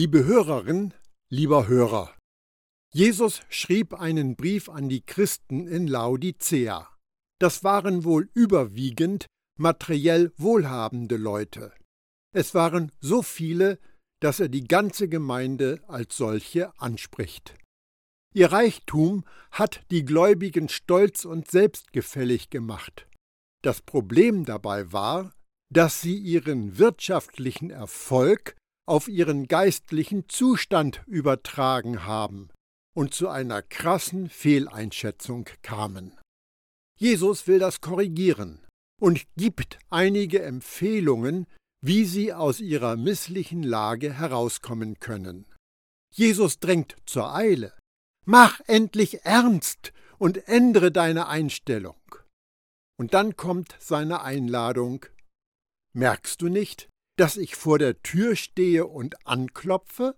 Liebe 0.00 0.24
Hörerin, 0.26 0.94
lieber 1.28 1.66
Hörer, 1.66 2.16
Jesus 2.94 3.40
schrieb 3.48 3.94
einen 3.94 4.36
Brief 4.36 4.68
an 4.68 4.88
die 4.88 5.04
Christen 5.04 5.66
in 5.66 5.88
Laodicea. 5.88 6.88
Das 7.40 7.64
waren 7.64 8.04
wohl 8.04 8.30
überwiegend 8.32 9.26
materiell 9.58 10.30
wohlhabende 10.36 11.16
Leute. 11.16 11.72
Es 12.32 12.54
waren 12.54 12.92
so 13.00 13.22
viele, 13.22 13.80
dass 14.22 14.38
er 14.38 14.48
die 14.48 14.68
ganze 14.68 15.08
Gemeinde 15.08 15.82
als 15.88 16.16
solche 16.16 16.72
anspricht. 16.78 17.56
Ihr 18.32 18.52
Reichtum 18.52 19.24
hat 19.50 19.84
die 19.90 20.04
Gläubigen 20.04 20.68
stolz 20.68 21.24
und 21.24 21.50
selbstgefällig 21.50 22.50
gemacht. 22.50 23.08
Das 23.64 23.82
Problem 23.82 24.44
dabei 24.44 24.92
war, 24.92 25.34
dass 25.74 26.00
sie 26.00 26.16
ihren 26.16 26.78
wirtschaftlichen 26.78 27.70
Erfolg 27.70 28.54
auf 28.88 29.08
ihren 29.08 29.46
geistlichen 29.46 30.28
Zustand 30.28 31.02
übertragen 31.06 32.04
haben 32.04 32.48
und 32.96 33.14
zu 33.14 33.28
einer 33.28 33.62
krassen 33.62 34.30
Fehleinschätzung 34.30 35.48
kamen. 35.62 36.18
Jesus 36.98 37.46
will 37.46 37.58
das 37.58 37.80
korrigieren 37.80 38.66
und 39.00 39.24
gibt 39.36 39.78
einige 39.90 40.42
Empfehlungen, 40.42 41.46
wie 41.80 42.04
sie 42.04 42.32
aus 42.32 42.60
ihrer 42.60 42.96
misslichen 42.96 43.62
Lage 43.62 44.12
herauskommen 44.14 44.98
können. 44.98 45.46
Jesus 46.12 46.58
drängt 46.58 46.96
zur 47.06 47.34
Eile. 47.34 47.72
Mach 48.24 48.60
endlich 48.66 49.24
ernst 49.24 49.92
und 50.18 50.48
ändere 50.48 50.90
deine 50.90 51.28
Einstellung. 51.28 52.00
Und 52.98 53.14
dann 53.14 53.36
kommt 53.36 53.76
seine 53.78 54.22
Einladung. 54.22 55.06
Merkst 55.92 56.42
du 56.42 56.48
nicht, 56.48 56.88
dass 57.18 57.36
ich 57.36 57.56
vor 57.56 57.78
der 57.78 58.02
Tür 58.02 58.36
stehe 58.36 58.86
und 58.86 59.26
anklopfe? 59.26 60.16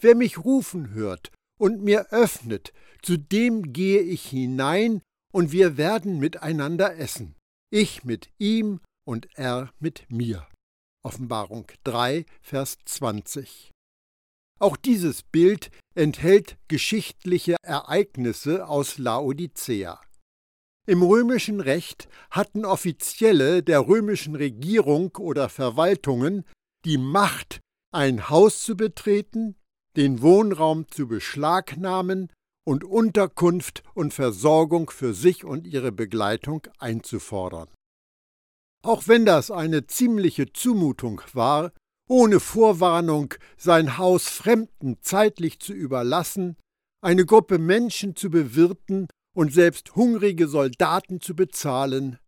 Wer 0.00 0.16
mich 0.16 0.38
rufen 0.44 0.90
hört 0.90 1.30
und 1.58 1.82
mir 1.82 2.12
öffnet, 2.12 2.72
zu 3.02 3.16
dem 3.16 3.72
gehe 3.72 4.00
ich 4.00 4.26
hinein 4.26 5.00
und 5.32 5.52
wir 5.52 5.76
werden 5.76 6.18
miteinander 6.18 6.96
essen, 6.96 7.36
ich 7.70 8.04
mit 8.04 8.30
ihm 8.38 8.80
und 9.06 9.28
er 9.34 9.72
mit 9.78 10.10
mir. 10.10 10.46
Offenbarung 11.04 11.66
3, 11.84 12.26
Vers 12.40 12.78
20. 12.84 13.70
Auch 14.60 14.76
dieses 14.76 15.22
Bild 15.22 15.70
enthält 15.94 16.56
geschichtliche 16.68 17.56
Ereignisse 17.62 18.68
aus 18.68 18.98
Laodicea. 18.98 20.00
Im 20.84 21.02
römischen 21.02 21.60
Recht 21.60 22.08
hatten 22.30 22.64
Offizielle 22.64 23.62
der 23.62 23.86
römischen 23.86 24.34
Regierung 24.34 25.16
oder 25.16 25.48
Verwaltungen 25.48 26.44
die 26.84 26.98
Macht, 26.98 27.60
ein 27.92 28.28
Haus 28.28 28.62
zu 28.62 28.76
betreten, 28.76 29.54
den 29.96 30.22
Wohnraum 30.22 30.88
zu 30.88 31.06
beschlagnahmen 31.06 32.32
und 32.64 32.82
Unterkunft 32.82 33.84
und 33.94 34.12
Versorgung 34.12 34.90
für 34.90 35.14
sich 35.14 35.44
und 35.44 35.68
ihre 35.68 35.92
Begleitung 35.92 36.66
einzufordern. 36.78 37.68
Auch 38.84 39.06
wenn 39.06 39.24
das 39.24 39.52
eine 39.52 39.86
ziemliche 39.86 40.52
Zumutung 40.52 41.22
war, 41.32 41.72
ohne 42.08 42.40
Vorwarnung 42.40 43.34
sein 43.56 43.98
Haus 43.98 44.28
Fremden 44.28 44.98
zeitlich 45.00 45.60
zu 45.60 45.72
überlassen, 45.72 46.56
eine 47.00 47.24
Gruppe 47.24 47.58
Menschen 47.58 48.16
zu 48.16 48.30
bewirten 48.30 49.06
und 49.34 49.52
selbst 49.52 49.94
hungrige 49.94 50.48
Soldaten 50.48 51.20
zu 51.20 51.34
bezahlen, 51.34 52.18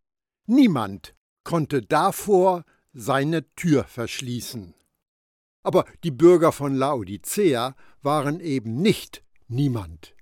niemand 0.46 1.14
konnte 1.44 1.82
davor 1.82 2.64
seine 2.92 3.48
Tür 3.54 3.84
verschließen. 3.84 4.74
Aber 5.62 5.84
die 6.04 6.10
Bürger 6.10 6.52
von 6.52 6.74
Laodicea 6.74 7.74
waren 8.02 8.40
eben 8.40 8.76
nicht 8.76 9.22
niemand. 9.48 10.14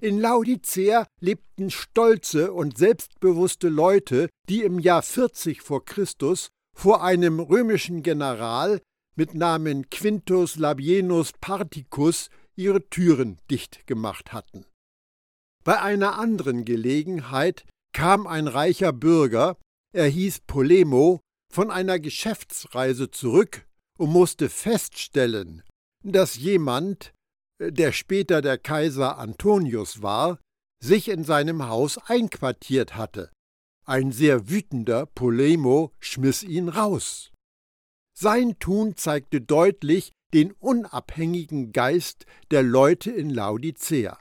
In 0.00 0.20
Laodicea 0.20 1.06
lebten 1.20 1.70
stolze 1.70 2.52
und 2.52 2.76
selbstbewusste 2.76 3.68
Leute, 3.68 4.28
die 4.48 4.62
im 4.62 4.78
Jahr 4.78 5.02
40 5.02 5.62
vor 5.62 5.84
Christus 5.84 6.48
vor 6.76 7.02
einem 7.02 7.40
römischen 7.40 8.02
General 8.02 8.80
mit 9.16 9.34
Namen 9.34 9.88
Quintus 9.88 10.56
Labienus 10.56 11.32
Particus 11.40 12.28
ihre 12.54 12.86
Türen 12.88 13.38
dicht 13.50 13.86
gemacht 13.86 14.34
hatten. 14.34 14.66
Bei 15.66 15.82
einer 15.82 16.16
anderen 16.16 16.64
Gelegenheit 16.64 17.66
kam 17.92 18.28
ein 18.28 18.46
reicher 18.46 18.92
Bürger, 18.92 19.58
er 19.92 20.06
hieß 20.06 20.42
Polemo, 20.46 21.18
von 21.52 21.72
einer 21.72 21.98
Geschäftsreise 21.98 23.10
zurück 23.10 23.66
und 23.98 24.10
musste 24.10 24.48
feststellen, 24.48 25.64
dass 26.04 26.36
jemand, 26.36 27.12
der 27.58 27.90
später 27.90 28.42
der 28.42 28.58
Kaiser 28.58 29.18
Antonius 29.18 30.02
war, 30.02 30.38
sich 30.80 31.08
in 31.08 31.24
seinem 31.24 31.66
Haus 31.66 31.98
einquartiert 31.98 32.94
hatte. 32.94 33.32
Ein 33.84 34.12
sehr 34.12 34.48
wütender 34.48 35.06
Polemo 35.06 35.90
schmiss 35.98 36.44
ihn 36.44 36.68
raus. 36.68 37.32
Sein 38.16 38.56
Tun 38.60 38.96
zeigte 38.96 39.40
deutlich 39.40 40.12
den 40.32 40.52
unabhängigen 40.52 41.72
Geist 41.72 42.24
der 42.52 42.62
Leute 42.62 43.10
in 43.10 43.30
Laodicea. 43.30 44.16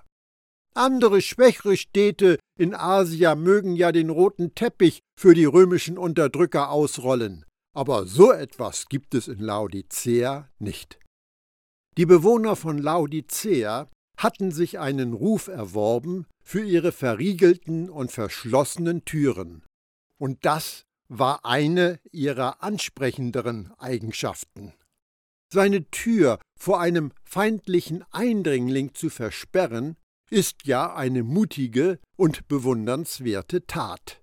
Andere 0.77 1.21
schwächere 1.21 1.77
Städte 1.77 2.37
in 2.59 2.75
Asia 2.75 3.35
mögen 3.35 3.77
ja 3.77 3.93
den 3.93 4.09
roten 4.09 4.55
Teppich 4.55 4.99
für 5.17 5.33
die 5.33 5.45
römischen 5.45 5.97
Unterdrücker 5.97 6.69
ausrollen, 6.69 7.45
aber 7.73 8.05
so 8.05 8.33
etwas 8.33 8.87
gibt 8.87 9.15
es 9.15 9.29
in 9.29 9.39
Laodicea 9.39 10.49
nicht. 10.59 10.99
Die 11.97 12.05
Bewohner 12.05 12.57
von 12.57 12.77
Laodicea 12.77 13.89
hatten 14.17 14.51
sich 14.51 14.77
einen 14.77 15.13
Ruf 15.13 15.47
erworben 15.47 16.25
für 16.43 16.63
ihre 16.63 16.91
verriegelten 16.91 17.89
und 17.89 18.11
verschlossenen 18.11 19.05
Türen, 19.05 19.63
und 20.19 20.45
das 20.45 20.83
war 21.07 21.45
eine 21.45 21.99
ihrer 22.11 22.61
ansprechenderen 22.61 23.71
Eigenschaften. 23.77 24.73
Seine 25.53 25.89
Tür 25.89 26.39
vor 26.59 26.81
einem 26.81 27.13
feindlichen 27.23 28.03
Eindringling 28.11 28.93
zu 28.93 29.09
versperren, 29.09 29.95
ist 30.35 30.67
ja 30.67 30.93
eine 30.93 31.23
mutige 31.23 31.97
und 32.17 32.49
bewundernswerte 32.49 33.65
Tat. 33.67 34.21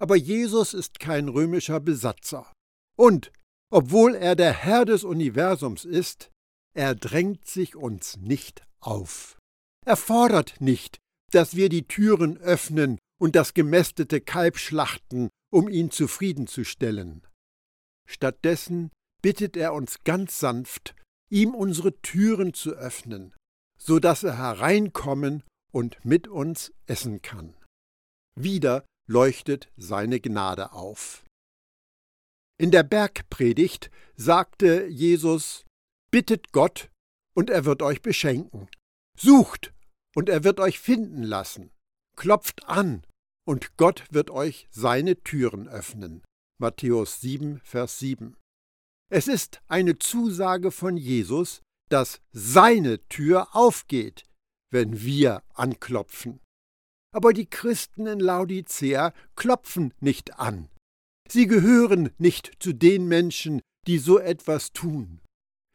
Aber 0.00 0.16
Jesus 0.16 0.74
ist 0.74 0.98
kein 0.98 1.28
römischer 1.28 1.78
Besatzer. 1.78 2.52
Und, 2.98 3.30
obwohl 3.70 4.16
er 4.16 4.34
der 4.34 4.52
Herr 4.52 4.84
des 4.84 5.04
Universums 5.04 5.84
ist, 5.84 6.32
er 6.74 6.96
drängt 6.96 7.46
sich 7.46 7.76
uns 7.76 8.16
nicht 8.16 8.66
auf. 8.80 9.38
Er 9.86 9.96
fordert 9.96 10.60
nicht, 10.60 10.98
dass 11.30 11.54
wir 11.54 11.68
die 11.68 11.86
Türen 11.86 12.36
öffnen 12.38 12.98
und 13.20 13.36
das 13.36 13.54
gemästete 13.54 14.20
Kalb 14.20 14.58
schlachten, 14.58 15.28
um 15.52 15.68
ihn 15.68 15.92
zufriedenzustellen. 15.92 17.24
Stattdessen 18.08 18.90
bittet 19.22 19.56
er 19.56 19.72
uns 19.72 20.02
ganz 20.02 20.40
sanft, 20.40 20.96
ihm 21.30 21.54
unsere 21.54 22.00
Türen 22.00 22.54
zu 22.54 22.72
öffnen, 22.72 23.34
so 23.78 23.98
dass 23.98 24.22
er 24.22 24.36
hereinkommen 24.36 25.42
und 25.72 26.04
mit 26.04 26.28
uns 26.28 26.72
essen 26.86 27.22
kann. 27.22 27.54
Wieder 28.34 28.84
leuchtet 29.08 29.70
seine 29.76 30.20
Gnade 30.20 30.72
auf. 30.72 31.24
In 32.60 32.70
der 32.70 32.82
Bergpredigt 32.82 33.90
sagte 34.16 34.86
Jesus, 34.86 35.64
Bittet 36.10 36.52
Gott, 36.52 36.90
und 37.34 37.50
er 37.50 37.64
wird 37.64 37.82
euch 37.82 38.02
beschenken. 38.02 38.68
Sucht, 39.16 39.72
und 40.16 40.28
er 40.28 40.42
wird 40.42 40.58
euch 40.58 40.80
finden 40.80 41.22
lassen. 41.22 41.70
Klopft 42.16 42.64
an, 42.64 43.04
und 43.46 43.76
Gott 43.76 44.04
wird 44.10 44.30
euch 44.30 44.66
seine 44.70 45.22
Türen 45.22 45.68
öffnen. 45.68 46.22
Matthäus 46.60 47.20
7, 47.20 47.60
Vers 47.62 47.98
7. 48.00 48.36
Es 49.10 49.28
ist 49.28 49.62
eine 49.68 49.98
Zusage 49.98 50.70
von 50.70 50.96
Jesus, 50.96 51.62
dass 51.88 52.20
seine 52.32 53.06
Tür 53.08 53.54
aufgeht, 53.54 54.24
wenn 54.70 55.02
wir 55.02 55.42
anklopfen. 55.54 56.40
Aber 57.14 57.32
die 57.32 57.46
Christen 57.46 58.06
in 58.06 58.20
Laodicea 58.20 59.12
klopfen 59.34 59.94
nicht 60.00 60.38
an. 60.38 60.68
Sie 61.28 61.46
gehören 61.46 62.10
nicht 62.18 62.52
zu 62.58 62.72
den 62.72 63.06
Menschen, 63.08 63.60
die 63.86 63.98
so 63.98 64.18
etwas 64.18 64.72
tun. 64.72 65.20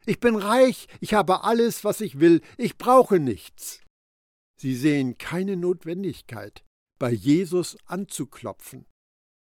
Ich 0.06 0.20
bin 0.20 0.36
reich, 0.36 0.86
ich 1.00 1.14
habe 1.14 1.44
alles, 1.44 1.84
was 1.84 2.00
ich 2.00 2.20
will, 2.20 2.42
ich 2.58 2.76
brauche 2.76 3.18
nichts. 3.18 3.80
Sie 4.60 4.74
sehen 4.74 5.18
keine 5.18 5.56
Notwendigkeit, 5.56 6.64
bei 6.98 7.10
Jesus 7.10 7.76
anzuklopfen. 7.86 8.86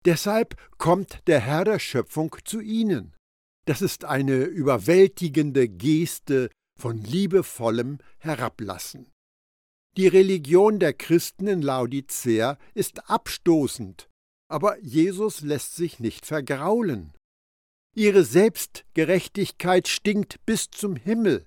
Deshalb 0.04 0.56
kommt 0.78 1.26
der 1.26 1.40
Herr 1.40 1.64
der 1.64 1.78
Schöpfung 1.78 2.36
zu 2.44 2.60
ihnen. 2.60 3.14
Das 3.66 3.82
ist 3.82 4.04
eine 4.04 4.44
überwältigende 4.44 5.68
Geste 5.68 6.50
von 6.80 7.00
liebevollem 7.02 7.98
Herablassen. 8.18 9.10
Die 9.96 10.08
Religion 10.08 10.78
der 10.78 10.94
Christen 10.94 11.46
in 11.46 11.62
Laodicea 11.62 12.58
ist 12.74 13.10
abstoßend, 13.10 14.08
aber 14.48 14.78
Jesus 14.80 15.40
lässt 15.42 15.76
sich 15.76 16.00
nicht 16.00 16.26
vergraulen. 16.26 17.12
Ihre 17.94 18.24
Selbstgerechtigkeit 18.24 19.88
stinkt 19.88 20.44
bis 20.46 20.70
zum 20.70 20.96
Himmel. 20.96 21.44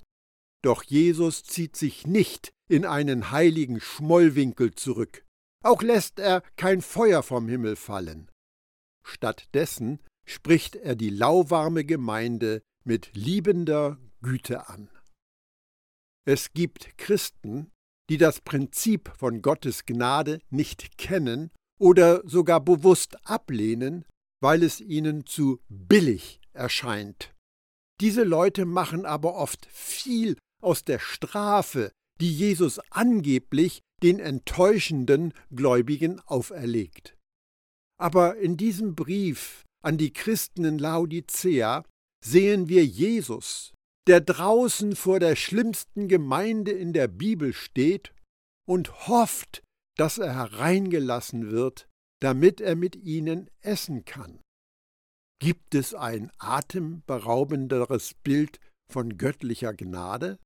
Doch 0.61 0.83
Jesus 0.83 1.43
zieht 1.43 1.75
sich 1.75 2.05
nicht 2.05 2.51
in 2.69 2.85
einen 2.85 3.31
heiligen 3.31 3.79
Schmollwinkel 3.79 4.75
zurück. 4.75 5.25
Auch 5.63 5.81
lässt 5.81 6.19
er 6.19 6.41
kein 6.57 6.81
Feuer 6.81 7.23
vom 7.23 7.47
Himmel 7.47 7.75
fallen. 7.75 8.29
Stattdessen 9.05 9.99
spricht 10.25 10.75
er 10.75 10.95
die 10.95 11.09
lauwarme 11.09 11.85
Gemeinde 11.85 12.61
mit 12.83 13.11
liebender 13.13 13.97
Güte 14.21 14.67
an. 14.69 14.89
Es 16.25 16.53
gibt 16.53 16.97
Christen, 16.97 17.71
die 18.09 18.17
das 18.17 18.41
Prinzip 18.41 19.11
von 19.17 19.41
Gottes 19.41 19.85
Gnade 19.85 20.39
nicht 20.49 20.97
kennen 20.97 21.51
oder 21.79 22.27
sogar 22.27 22.61
bewusst 22.61 23.17
ablehnen, 23.27 24.05
weil 24.41 24.63
es 24.63 24.81
ihnen 24.81 25.25
zu 25.25 25.59
billig 25.69 26.39
erscheint. 26.53 27.33
Diese 28.01 28.23
Leute 28.23 28.65
machen 28.65 29.05
aber 29.05 29.35
oft 29.35 29.65
viel 29.67 30.37
aus 30.61 30.83
der 30.83 30.99
Strafe, 30.99 31.91
die 32.19 32.33
Jesus 32.33 32.79
angeblich 32.89 33.81
den 34.01 34.19
enttäuschenden 34.19 35.33
Gläubigen 35.51 36.19
auferlegt. 36.21 37.17
Aber 37.99 38.37
in 38.37 38.57
diesem 38.57 38.95
Brief 38.95 39.63
an 39.83 39.97
die 39.97 40.11
Christen 40.11 40.65
in 40.65 40.77
Laodicea 40.77 41.83
sehen 42.23 42.69
wir 42.69 42.85
Jesus, 42.85 43.72
der 44.07 44.21
draußen 44.21 44.95
vor 44.95 45.19
der 45.19 45.35
schlimmsten 45.35 46.07
Gemeinde 46.07 46.71
in 46.71 46.93
der 46.93 47.07
Bibel 47.07 47.53
steht 47.53 48.13
und 48.67 49.07
hofft, 49.07 49.63
dass 49.97 50.17
er 50.17 50.33
hereingelassen 50.33 51.51
wird, 51.51 51.87
damit 52.21 52.61
er 52.61 52.75
mit 52.75 52.95
ihnen 52.95 53.49
essen 53.61 54.05
kann. 54.05 54.41
Gibt 55.39 55.75
es 55.75 55.93
ein 55.93 56.31
atemberaubenderes 56.37 58.13
Bild 58.23 58.59
von 58.89 59.17
göttlicher 59.17 59.73
Gnade? 59.73 60.39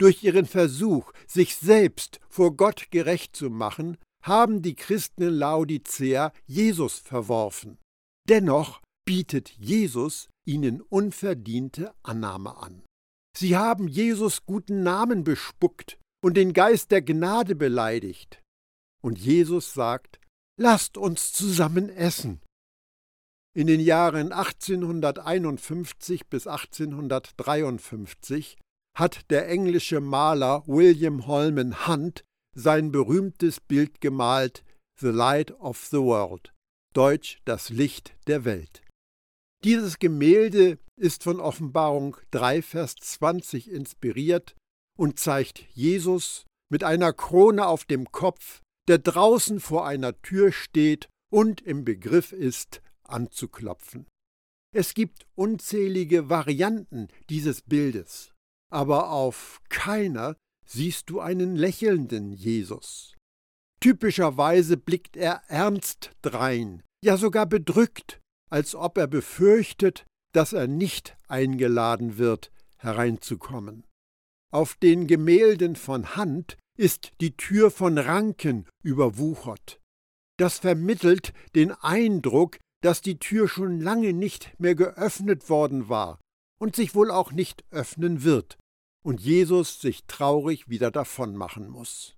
Durch 0.00 0.24
ihren 0.24 0.46
Versuch, 0.46 1.12
sich 1.26 1.56
selbst 1.56 2.20
vor 2.28 2.56
Gott 2.56 2.90
gerecht 2.90 3.36
zu 3.36 3.50
machen, 3.50 3.98
haben 4.24 4.62
die 4.62 4.74
Christen 4.74 5.22
in 5.22 5.34
Laodicea 5.34 6.32
Jesus 6.46 6.98
verworfen. 6.98 7.78
Dennoch 8.28 8.80
bietet 9.04 9.50
Jesus 9.50 10.28
ihnen 10.44 10.80
unverdiente 10.80 11.94
Annahme 12.02 12.56
an. 12.56 12.82
Sie 13.36 13.56
haben 13.56 13.88
Jesus 13.88 14.44
guten 14.44 14.82
Namen 14.82 15.24
bespuckt 15.24 15.98
und 16.22 16.36
den 16.36 16.52
Geist 16.52 16.90
der 16.90 17.02
Gnade 17.02 17.54
beleidigt. 17.54 18.42
Und 19.02 19.18
Jesus 19.18 19.72
sagt, 19.72 20.20
lasst 20.58 20.96
uns 20.96 21.32
zusammen 21.32 21.88
essen. 21.88 22.40
In 23.54 23.66
den 23.66 23.80
Jahren 23.80 24.32
1851 24.32 26.28
bis 26.28 26.46
1853 26.46 28.58
hat 28.96 29.30
der 29.30 29.48
englische 29.48 30.00
Maler 30.00 30.62
William 30.66 31.26
Holman 31.26 31.86
Hunt 31.86 32.24
sein 32.54 32.92
berühmtes 32.92 33.60
Bild 33.60 34.00
gemalt 34.00 34.64
The 35.00 35.08
Light 35.08 35.52
of 35.60 35.84
the 35.86 35.98
World, 35.98 36.52
deutsch 36.94 37.40
das 37.44 37.70
Licht 37.70 38.14
der 38.26 38.44
Welt. 38.44 38.82
Dieses 39.64 40.00
Gemälde 40.00 40.78
ist 40.96 41.22
von 41.22 41.38
Offenbarung 41.38 42.16
3, 42.32 42.62
Vers 42.62 42.96
20 42.96 43.70
inspiriert 43.70 44.56
und 44.98 45.20
zeigt 45.20 45.64
Jesus 45.72 46.44
mit 46.68 46.82
einer 46.82 47.12
Krone 47.12 47.66
auf 47.66 47.84
dem 47.84 48.10
Kopf, 48.10 48.60
der 48.88 48.98
draußen 48.98 49.60
vor 49.60 49.86
einer 49.86 50.20
Tür 50.22 50.50
steht 50.50 51.08
und 51.32 51.60
im 51.60 51.84
Begriff 51.84 52.32
ist, 52.32 52.82
anzuklopfen. 53.04 54.06
Es 54.74 54.94
gibt 54.94 55.26
unzählige 55.34 56.28
Varianten 56.28 57.08
dieses 57.30 57.62
Bildes, 57.62 58.32
aber 58.72 59.10
auf 59.10 59.60
keiner 59.68 60.36
siehst 60.66 61.08
du 61.10 61.20
einen 61.20 61.54
lächelnden 61.54 62.32
Jesus. 62.32 63.14
Typischerweise 63.80 64.76
blickt 64.76 65.16
er 65.16 65.42
ernst 65.48 66.10
drein, 66.22 66.82
ja 67.04 67.16
sogar 67.16 67.46
bedrückt, 67.46 68.21
als 68.52 68.74
ob 68.74 68.98
er 68.98 69.06
befürchtet, 69.06 70.04
dass 70.34 70.52
er 70.52 70.66
nicht 70.66 71.16
eingeladen 71.26 72.18
wird, 72.18 72.52
hereinzukommen. 72.76 73.86
Auf 74.52 74.74
den 74.74 75.06
Gemälden 75.06 75.74
von 75.74 76.16
Hand 76.16 76.58
ist 76.76 77.12
die 77.22 77.34
Tür 77.34 77.70
von 77.70 77.96
Ranken 77.96 78.66
überwuchert. 78.82 79.80
Das 80.38 80.58
vermittelt 80.58 81.32
den 81.54 81.72
Eindruck, 81.72 82.58
dass 82.82 83.00
die 83.00 83.18
Tür 83.18 83.48
schon 83.48 83.80
lange 83.80 84.12
nicht 84.12 84.52
mehr 84.58 84.74
geöffnet 84.74 85.48
worden 85.48 85.88
war 85.88 86.20
und 86.60 86.76
sich 86.76 86.94
wohl 86.94 87.10
auch 87.10 87.32
nicht 87.32 87.64
öffnen 87.70 88.22
wird, 88.22 88.58
und 89.02 89.20
Jesus 89.20 89.80
sich 89.80 90.04
traurig 90.06 90.68
wieder 90.68 90.90
davonmachen 90.90 91.68
muss. 91.68 92.16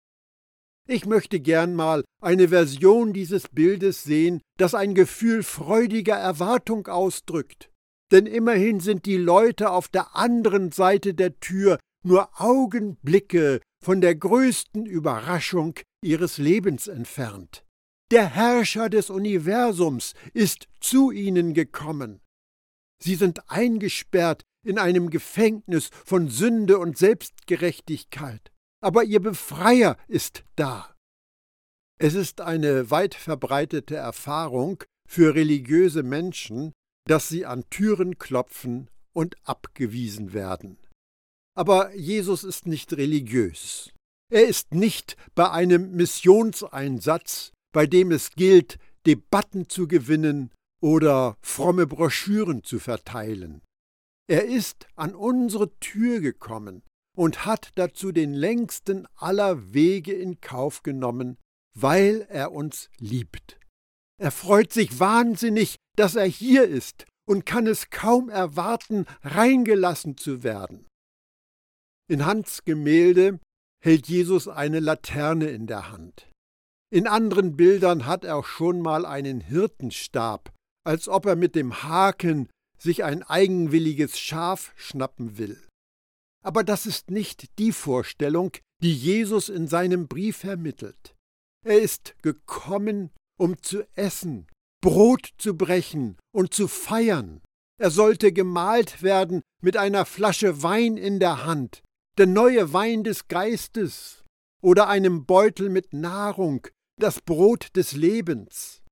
Ich 0.86 1.06
möchte 1.06 1.40
gern 1.40 1.75
mal 1.75 2.04
eine 2.20 2.48
Version 2.48 3.14
dieses 3.14 3.48
Bildes 3.48 4.04
sehen, 4.04 4.42
das 4.58 4.75
ein 4.75 4.94
Gefühl 4.94 5.42
freudiger 5.42 6.16
Erwartung 6.16 6.86
ausdrückt. 6.88 7.70
Denn 8.12 8.26
immerhin 8.26 8.81
sind 8.81 9.06
die 9.06 9.16
Leute 9.16 9.70
auf 9.70 9.88
der 9.88 10.14
anderen 10.14 10.72
Seite 10.72 11.14
der 11.14 11.40
Tür 11.40 11.78
nur 12.04 12.28
Augenblicke 12.38 13.60
von 13.82 14.02
der 14.02 14.14
größten 14.14 14.84
Überraschung 14.84 15.75
ihres 16.02 16.36
Lebens 16.36 16.86
entfernt. 16.86 17.64
Der 18.10 18.26
Herrscher 18.26 18.90
des 18.90 19.08
Universums 19.08 20.12
ist 20.34 20.69
zu 20.81 21.10
ihnen 21.10 21.54
gekommen. 21.54 22.20
Sie 23.02 23.14
sind 23.14 23.50
eingesperrt 23.50 24.42
in 24.66 24.78
einem 24.78 25.08
Gefängnis 25.08 25.88
von 26.04 26.28
Sünde 26.28 26.78
und 26.78 26.98
Selbstgerechtigkeit 26.98 28.53
aber 28.84 29.04
ihr 29.04 29.20
Befreier 29.20 29.96
ist 30.08 30.44
da. 30.56 30.94
Es 31.98 32.14
ist 32.14 32.40
eine 32.40 32.90
weit 32.90 33.14
verbreitete 33.14 33.96
Erfahrung 33.96 34.84
für 35.08 35.34
religiöse 35.34 36.02
Menschen, 36.02 36.72
dass 37.06 37.28
sie 37.28 37.46
an 37.46 37.64
Türen 37.70 38.19
klopfen 38.19 38.90
und 39.14 39.36
abgewiesen 39.44 40.32
werden. 40.32 40.76
Aber 41.56 41.94
Jesus 41.94 42.44
ist 42.44 42.66
nicht 42.66 42.92
religiös. 42.94 43.90
Er 44.31 44.46
ist 44.46 44.75
nicht 44.75 45.16
bei 45.34 45.50
einem 45.50 45.92
Missionseinsatz, 45.92 47.52
bei 47.72 47.86
dem 47.86 48.10
es 48.10 48.31
gilt, 48.32 48.78
Debatten 49.06 49.69
zu 49.69 49.86
gewinnen 49.86 50.50
oder 50.82 51.36
fromme 51.40 51.86
Broschüren 51.86 52.64
zu 52.64 52.78
verteilen. 52.78 53.62
Er 54.28 54.44
ist 54.44 54.86
an 54.96 55.14
unsere 55.14 55.79
Tür 55.79 56.20
gekommen, 56.20 56.82
und 57.16 57.46
hat 57.46 57.70
dazu 57.76 58.12
den 58.12 58.34
längsten 58.34 59.06
aller 59.16 59.72
Wege 59.72 60.12
in 60.12 60.40
Kauf 60.40 60.82
genommen, 60.82 61.38
weil 61.74 62.26
er 62.28 62.52
uns 62.52 62.90
liebt. 62.98 63.58
Er 64.20 64.30
freut 64.30 64.72
sich 64.72 65.00
wahnsinnig, 65.00 65.76
dass 65.96 66.14
er 66.14 66.26
hier 66.26 66.64
ist 66.64 67.06
und 67.26 67.46
kann 67.46 67.66
es 67.66 67.90
kaum 67.90 68.28
erwarten, 68.28 69.06
reingelassen 69.22 70.16
zu 70.16 70.42
werden. 70.42 70.86
In 72.08 72.26
Hans 72.26 72.64
Gemälde 72.64 73.40
hält 73.82 74.08
Jesus 74.08 74.46
eine 74.46 74.80
Laterne 74.80 75.48
in 75.50 75.66
der 75.66 75.90
Hand. 75.90 76.30
In 76.92 77.06
anderen 77.06 77.56
Bildern 77.56 78.06
hat 78.06 78.24
er 78.24 78.36
auch 78.36 78.46
schon 78.46 78.80
mal 78.80 79.04
einen 79.04 79.40
Hirtenstab, 79.40 80.52
als 80.84 81.08
ob 81.08 81.26
er 81.26 81.34
mit 81.34 81.54
dem 81.54 81.82
Haken 81.82 82.48
sich 82.78 83.04
ein 83.04 83.22
eigenwilliges 83.22 84.18
Schaf 84.18 84.72
schnappen 84.76 85.38
will. 85.38 85.66
Aber 86.44 86.63
das 86.63 86.84
ist 86.84 87.10
nicht 87.10 87.58
die 87.58 87.72
Vorstellung, 87.72 88.53
die 88.82 88.94
Jesus 88.94 89.48
in 89.48 89.67
seinem 89.67 90.08
Brief 90.08 90.39
vermittelt. 90.39 91.17
Er 91.65 91.81
ist 91.81 92.15
gekommen, 92.22 93.10
um 93.39 93.60
zu 93.63 93.82
essen, 93.96 94.46
Brot 94.82 95.31
zu 95.39 95.56
brechen 95.56 96.19
und 96.32 96.53
zu 96.53 96.69
feiern. 96.69 97.41
Er 97.81 97.91
sollte 97.91 98.32
gemalt 98.32 99.03
werden 99.03 99.41
mit 99.63 99.79
einer 99.79 100.05
Flasche 100.05 100.63
Wein 100.63 100.98
in 100.98 101.19
der 101.19 101.46
Hand, 101.46 101.82
der 102.19 102.27
neue 102.27 102.74
Wein 102.74 103.03
des 103.03 103.27
Geistes 103.29 104.22
oder 104.63 104.89
einem 104.89 105.24
Beutel 105.24 105.70
mit 105.70 105.94
Nahrung, 105.94 106.67
das 107.01 107.22
Brot 107.22 107.74
des 107.74 107.93
Lebens. 107.93 108.82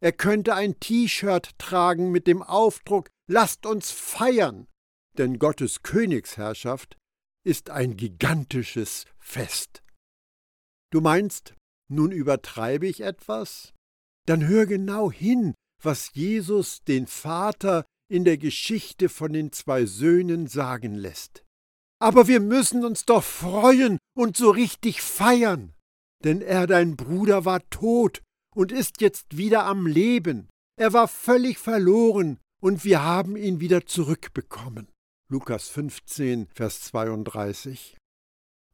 Er 0.00 0.12
könnte 0.12 0.54
ein 0.54 0.78
T-Shirt 0.78 1.50
tragen 1.58 2.12
mit 2.12 2.26
dem 2.28 2.42
Aufdruck 2.42 3.08
Lasst 3.28 3.66
uns 3.66 3.90
feiern 3.90 4.66
denn 5.18 5.38
Gottes 5.38 5.82
Königsherrschaft 5.82 6.96
ist 7.44 7.70
ein 7.70 7.96
gigantisches 7.96 9.06
Fest. 9.18 9.82
Du 10.90 11.00
meinst, 11.00 11.54
nun 11.88 12.12
übertreibe 12.12 12.86
ich 12.86 13.00
etwas? 13.00 13.72
Dann 14.26 14.46
hör 14.46 14.66
genau 14.66 15.10
hin, 15.10 15.54
was 15.82 16.12
Jesus 16.14 16.84
den 16.84 17.06
Vater 17.06 17.84
in 18.08 18.24
der 18.24 18.38
Geschichte 18.38 19.08
von 19.08 19.32
den 19.32 19.52
zwei 19.52 19.86
Söhnen 19.86 20.46
sagen 20.46 20.94
lässt. 20.94 21.44
Aber 21.98 22.28
wir 22.28 22.40
müssen 22.40 22.84
uns 22.84 23.04
doch 23.04 23.24
freuen 23.24 23.98
und 24.14 24.36
so 24.36 24.50
richtig 24.50 25.02
feiern, 25.02 25.74
denn 26.24 26.40
er, 26.40 26.66
dein 26.66 26.96
Bruder, 26.96 27.44
war 27.44 27.68
tot 27.70 28.22
und 28.54 28.70
ist 28.70 29.00
jetzt 29.00 29.36
wieder 29.36 29.64
am 29.64 29.86
Leben. 29.86 30.48
Er 30.78 30.92
war 30.92 31.08
völlig 31.08 31.58
verloren 31.58 32.38
und 32.60 32.84
wir 32.84 33.02
haben 33.02 33.36
ihn 33.36 33.60
wieder 33.60 33.86
zurückbekommen. 33.86 34.91
Lukas 35.32 35.70
15, 35.70 36.48
Vers 36.48 36.82
32. 36.82 37.96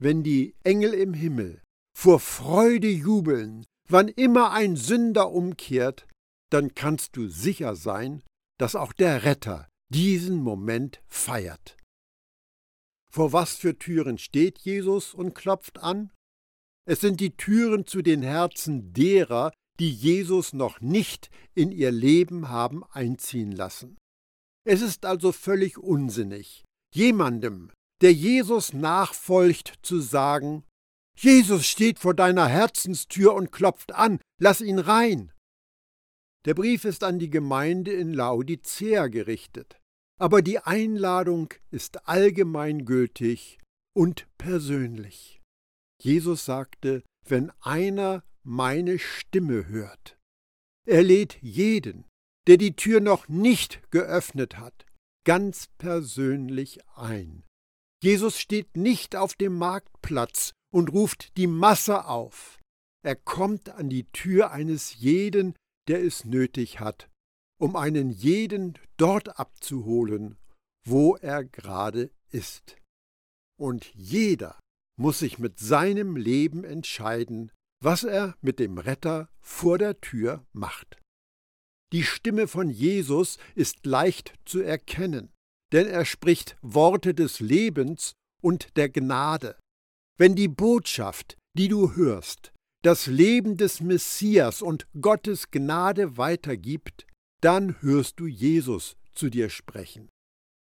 Wenn 0.00 0.24
die 0.24 0.56
Engel 0.64 0.92
im 0.92 1.14
Himmel 1.14 1.62
vor 1.96 2.18
Freude 2.18 2.88
jubeln, 2.88 3.64
wann 3.88 4.08
immer 4.08 4.50
ein 4.50 4.74
Sünder 4.74 5.30
umkehrt, 5.30 6.08
dann 6.50 6.74
kannst 6.74 7.16
du 7.16 7.28
sicher 7.28 7.76
sein, 7.76 8.24
dass 8.58 8.74
auch 8.74 8.92
der 8.92 9.22
Retter 9.22 9.68
diesen 9.94 10.42
Moment 10.42 11.00
feiert. 11.06 11.76
Vor 13.08 13.32
was 13.32 13.54
für 13.54 13.78
Türen 13.78 14.18
steht 14.18 14.58
Jesus 14.58 15.14
und 15.14 15.36
klopft 15.36 15.78
an? 15.78 16.10
Es 16.88 17.00
sind 17.00 17.20
die 17.20 17.36
Türen 17.36 17.86
zu 17.86 18.02
den 18.02 18.22
Herzen 18.22 18.92
derer, 18.92 19.52
die 19.78 19.92
Jesus 19.92 20.52
noch 20.54 20.80
nicht 20.80 21.30
in 21.54 21.70
ihr 21.70 21.92
Leben 21.92 22.48
haben 22.48 22.82
einziehen 22.90 23.52
lassen. 23.52 23.96
Es 24.68 24.82
ist 24.82 25.06
also 25.06 25.32
völlig 25.32 25.78
unsinnig, 25.78 26.62
jemandem, 26.94 27.70
der 28.02 28.12
Jesus 28.12 28.75
nachfolgt, 28.75 29.78
zu 29.80 29.98
sagen, 29.98 30.62
Jesus 31.18 31.66
steht 31.66 31.98
vor 31.98 32.12
deiner 32.12 32.46
Herzenstür 32.46 33.32
und 33.32 33.50
klopft 33.50 33.94
an, 33.94 34.20
lass 34.38 34.60
ihn 34.60 34.78
rein. 34.78 35.32
Der 36.44 36.52
Brief 36.52 36.84
ist 36.84 37.02
an 37.02 37.18
die 37.18 37.30
Gemeinde 37.30 37.92
in 37.92 38.12
Laodicea 38.12 39.06
gerichtet, 39.06 39.80
aber 40.20 40.42
die 40.42 40.58
Einladung 40.58 41.54
ist 41.70 42.06
allgemeingültig 42.06 43.58
und 43.96 44.28
persönlich. 44.37 45.40
Jesus 45.98 46.44
sagte, 46.44 47.02
wenn 47.26 47.50
einer 47.62 48.22
meine 48.42 48.98
Stimme 48.98 49.66
hört. 49.68 50.18
Er 50.87 51.02
lädt 51.02 51.38
jeden, 51.40 52.04
der 52.48 52.56
die 52.56 52.74
Tür 52.74 53.00
noch 53.00 53.28
nicht 53.28 53.82
geöffnet 53.90 54.58
hat, 54.58 54.86
ganz 55.24 55.68
persönlich 55.76 56.80
ein. 56.96 57.44
Jesus 58.02 58.40
steht 58.40 58.76
nicht 58.76 59.16
auf 59.16 59.34
dem 59.34 59.56
Marktplatz 59.58 60.52
und 60.72 60.92
ruft 60.92 61.36
die 61.36 61.46
Masse 61.46 62.06
auf. 62.06 62.58
Er 63.04 63.16
kommt 63.16 63.68
an 63.68 63.90
die 63.90 64.10
Tür 64.12 64.50
eines 64.50 64.94
jeden, 64.96 65.54
der 65.88 66.02
es 66.02 66.24
nötig 66.24 66.80
hat, 66.80 67.10
um 67.60 67.76
einen 67.76 68.10
jeden 68.10 68.78
dort 68.96 69.38
abzuholen, 69.38 70.38
wo 70.86 71.16
er 71.16 71.44
gerade 71.44 72.10
ist. 72.30 72.76
Und 73.60 73.92
jeder 73.94 74.58
muss 74.98 75.18
sich 75.18 75.38
mit 75.38 75.58
seinem 75.58 76.16
Leben 76.16 76.64
entscheiden, 76.64 77.52
was 77.82 78.04
er 78.04 78.36
mit 78.40 78.58
dem 78.58 78.78
Retter 78.78 79.28
vor 79.40 79.76
der 79.76 80.00
Tür 80.00 80.46
macht. 80.52 80.98
Die 81.92 82.02
Stimme 82.02 82.49
von 82.49 82.68
Jesus 82.68 83.38
ist 83.54 83.87
leicht 83.87 84.35
zu 84.45 84.61
erkennen, 84.61 85.30
denn 85.73 85.87
er 85.87 86.04
spricht 86.04 86.57
Worte 86.61 87.14
des 87.14 87.40
Lebens 87.40 88.12
und 88.42 88.76
der 88.76 88.88
Gnade. 88.88 89.59
Wenn 90.18 90.35
die 90.35 90.49
Botschaft, 90.49 91.37
die 91.57 91.68
du 91.68 91.95
hörst, 91.95 92.52
das 92.83 93.07
Leben 93.07 93.57
des 93.57 93.80
Messias 93.80 94.62
und 94.62 94.87
Gottes 95.00 95.50
Gnade 95.50 96.16
weitergibt, 96.16 97.07
dann 97.40 97.80
hörst 97.83 98.21
du 98.21 98.26
Jesus 98.26 98.97
zu 99.12 99.30
dir 99.30 99.49
sprechen. 99.49 100.09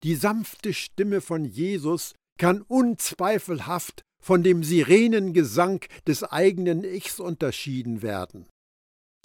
Die 0.04 0.16
sanfte 0.16 0.74
Stimme 0.74 1.22
von 1.22 1.44
Jesus 1.44 2.14
kann 2.38 2.62
unzweifelhaft 2.62 4.02
von 4.22 4.44
dem 4.44 4.64
Sirenengesang 4.64 5.82
des 6.08 6.24
eigenen 6.24 6.84
Ichs 6.84 7.20
unterschieden 7.20 8.02
werden. 8.02 8.48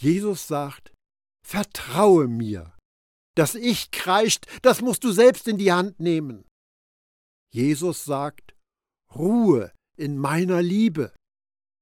Jesus 0.00 0.49
sagt, 0.49 0.93
Vertraue 1.44 2.26
mir. 2.26 2.74
Das 3.36 3.54
Ich 3.54 3.90
kreischt, 3.90 4.46
das 4.62 4.80
musst 4.80 5.04
du 5.04 5.12
selbst 5.12 5.46
in 5.46 5.58
die 5.58 5.72
Hand 5.72 6.00
nehmen. 6.00 6.44
Jesus 7.52 8.04
sagt, 8.04 8.56
Ruhe 9.14 9.72
in 9.96 10.16
meiner 10.18 10.62
Liebe. 10.62 11.14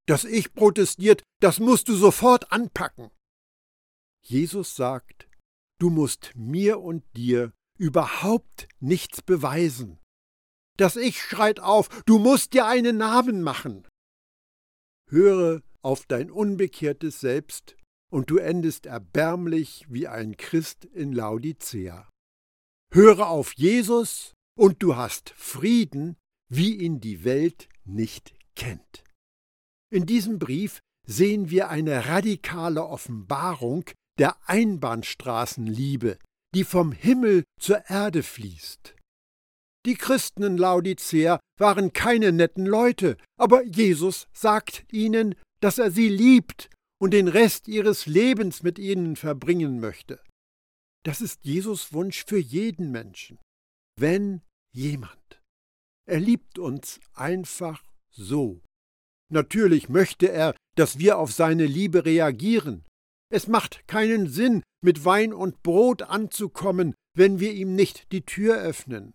Das 0.07 0.25
Ich 0.25 0.52
protestiert, 0.52 1.23
das 1.40 1.61
musst 1.61 1.88
du 1.88 1.95
sofort 1.95 2.50
anpacken. 2.50 3.11
Jesus 4.25 4.75
sagt, 4.76 5.28
du 5.78 5.90
musst 5.90 6.33
mir 6.35 6.81
und 6.81 7.04
dir 7.16 7.52
überhaupt 7.78 8.69
nichts 8.81 9.23
beweisen. 9.23 10.00
Das 10.76 10.97
Ich 10.97 11.21
schreit 11.23 11.61
auf, 11.61 11.88
du 12.04 12.19
musst 12.19 12.54
dir 12.54 12.66
einen 12.66 12.97
Namen 12.97 13.42
machen. 13.42 13.87
Höre 15.09 15.62
auf 15.83 16.07
dein 16.07 16.31
unbekehrtes 16.31 17.21
Selbst, 17.21 17.76
und 18.12 18.31
du 18.31 18.37
endest 18.37 18.85
erbärmlich 18.87 19.87
wie 19.88 20.07
ein 20.07 20.37
Christ 20.37 20.85
in 20.85 21.12
Laodicea. 21.12 22.09
Höre 22.92 23.28
auf 23.28 23.54
Jesus, 23.54 24.35
und 24.54 24.83
du 24.83 24.97
hast 24.97 25.31
Frieden, 25.31 26.16
wie 26.50 26.76
ihn 26.76 27.00
die 27.00 27.25
Welt 27.25 27.71
nicht 27.85 28.35
kennt. 28.54 29.02
In 29.90 30.04
diesem 30.04 30.38
Brief 30.38 30.81
sehen 31.07 31.49
wir 31.49 31.71
eine 31.71 32.07
radikale 32.07 32.85
Offenbarung 32.85 33.85
der 34.19 34.37
Einbahnstraßenliebe, 34.47 36.19
die 36.54 36.64
vom 36.64 36.92
Himmel 36.92 37.45
zur 37.59 37.88
Erde 37.88 38.23
fließt. 38.23 38.95
Die 39.87 39.95
Christen 39.95 40.42
in 40.42 40.59
Laodicea 40.59 41.40
waren 41.59 41.95
keine 41.95 42.31
netten 42.31 42.66
Leute, 42.66 43.16
aber 43.38 43.64
Jesus 43.64 44.28
sagt 44.35 44.85
ihnen, 44.92 45.35
dass 45.61 45.78
er 45.78 45.90
sie 45.90 46.09
liebt 46.09 46.69
und 47.03 47.11
den 47.11 47.27
Rest 47.27 47.67
ihres 47.67 48.07
Lebens 48.07 48.63
mit 48.63 48.79
ihnen 48.79 49.17
verbringen 49.17 49.81
möchte. 49.81 50.23
Das 51.05 51.21
ist 51.21 51.45
Jesus 51.45 51.93
Wunsch 51.93 52.25
für 52.25 52.39
jeden 52.39 52.93
Menschen. 52.93 53.41
Wenn 53.99 54.41
jemand. 54.73 55.43
Er 56.09 56.21
liebt 56.21 56.61
uns 56.61 57.01
einfach 57.13 57.83
so. 58.09 58.61
Natürlich 59.33 59.89
möchte 59.89 60.31
er, 60.31 60.55
dass 60.77 61.01
wir 61.01 61.19
auf 61.19 61.33
seine 61.33 61.67
Liebe 61.67 62.05
reagieren. 62.05 62.87
Es 63.33 63.49
macht 63.49 63.89
keinen 63.89 64.29
Sinn, 64.29 64.63
mit 64.81 65.05
Wein 65.05 65.33
und 65.33 65.65
Brot 65.65 66.03
anzukommen, 66.03 66.95
wenn 67.17 67.41
wir 67.41 67.53
ihm 67.53 67.75
nicht 67.75 68.13
die 68.13 68.25
Tür 68.25 68.61
öffnen. 68.61 69.13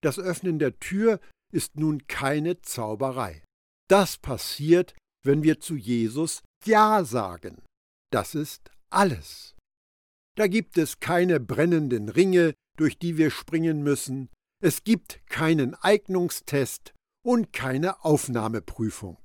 Das 0.00 0.20
Öffnen 0.20 0.60
der 0.60 0.78
Tür 0.78 1.18
ist 1.52 1.74
nun 1.74 2.06
keine 2.06 2.62
Zauberei. 2.62 3.42
Das 3.88 4.16
passiert, 4.16 4.94
wenn 5.24 5.42
wir 5.42 5.58
zu 5.58 5.74
Jesus 5.74 6.42
Ja 6.64 7.04
sagen. 7.04 7.62
Das 8.12 8.34
ist 8.34 8.70
alles. 8.90 9.54
Da 10.36 10.46
gibt 10.46 10.78
es 10.78 11.00
keine 11.00 11.40
brennenden 11.40 12.08
Ringe, 12.08 12.54
durch 12.76 12.98
die 12.98 13.16
wir 13.16 13.30
springen 13.30 13.82
müssen, 13.82 14.30
es 14.62 14.84
gibt 14.84 15.20
keinen 15.26 15.74
Eignungstest 15.74 16.92
und 17.24 17.52
keine 17.52 18.04
Aufnahmeprüfung. 18.04 19.18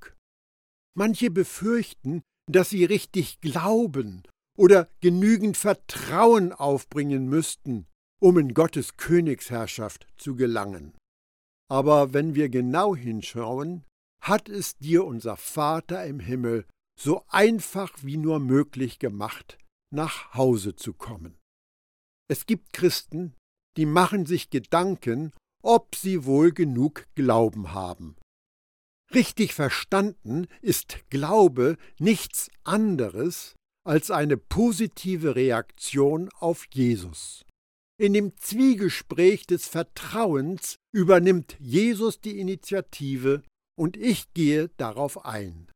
Manche 0.96 1.30
befürchten, 1.30 2.22
dass 2.50 2.70
sie 2.70 2.86
richtig 2.86 3.42
glauben 3.42 4.24
oder 4.58 4.90
genügend 5.02 5.58
Vertrauen 5.58 6.54
aufbringen 6.54 7.28
müssten, 7.28 7.88
um 8.22 8.38
in 8.38 8.54
Gottes 8.54 8.96
Königsherrschaft 8.96 10.08
zu 10.18 10.36
gelangen. 10.36 10.94
Aber 11.70 12.14
wenn 12.14 12.36
wir 12.36 12.48
genau 12.50 12.96
hinschauen, 12.96 13.84
hat 14.22 14.48
es 14.48 14.78
dir 14.78 15.06
unser 15.06 15.36
Vater 15.36 16.06
im 16.06 16.20
Himmel 16.20 16.66
so 17.00 17.24
einfach 17.28 17.92
wie 18.02 18.18
nur 18.18 18.40
möglich 18.40 19.00
gemacht, 19.00 19.58
nach 19.92 20.34
Hause 20.34 20.76
zu 20.76 20.94
kommen. 20.94 21.38
Es 22.28 22.46
gibt 22.46 22.74
Christen, 22.74 23.36
die 23.78 23.86
machen 23.86 24.26
sich 24.26 24.50
Gedanken, 24.50 25.34
ob 25.62 25.96
sie 25.96 26.26
wohl 26.26 26.52
genug 26.52 27.06
Glauben 27.16 27.74
haben. 27.74 28.16
Richtig 29.14 29.54
verstanden 29.54 30.48
ist 30.62 31.10
Glaube 31.10 31.78
nichts 32.00 32.50
anderes 32.64 33.56
als 33.86 34.10
eine 34.10 34.38
positive 34.38 35.36
Reaktion 35.36 36.30
auf 36.40 36.66
Jesus. 36.72 37.46
In 37.98 38.14
dem 38.14 38.36
Zwiegespräch 38.38 39.46
des 39.46 39.68
Vertrauens 39.68 40.76
übernimmt 40.92 41.56
Jesus 41.60 42.20
die 42.20 42.40
Initiative 42.40 43.44
und 43.78 43.96
ich 43.96 44.34
gehe 44.34 44.70
darauf 44.78 45.24
ein. 45.26 45.70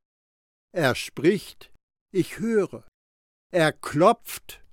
Er 0.72 0.96
spricht, 0.96 1.72
ich 2.12 2.40
höre. 2.40 2.88
Er 3.52 3.74
klopft, 3.74 4.64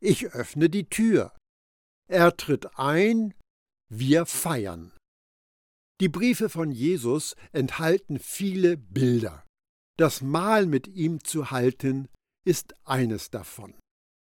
ich 0.00 0.32
öffne 0.32 0.68
die 0.68 0.88
Tür. 0.88 1.34
Er 2.08 2.36
tritt 2.36 2.78
ein, 2.78 3.34
wir 3.90 4.26
feiern. 4.26 4.92
Die 6.00 6.08
Briefe 6.08 6.48
von 6.48 6.70
Jesus 6.70 7.34
enthalten 7.52 8.18
viele 8.18 8.76
Bilder. 8.76 9.44
Das 9.98 10.20
Mahl 10.20 10.66
mit 10.66 10.86
ihm 10.86 11.24
zu 11.24 11.50
halten 11.50 12.08
ist 12.46 12.74
eines 12.86 13.30
davon. 13.30 13.74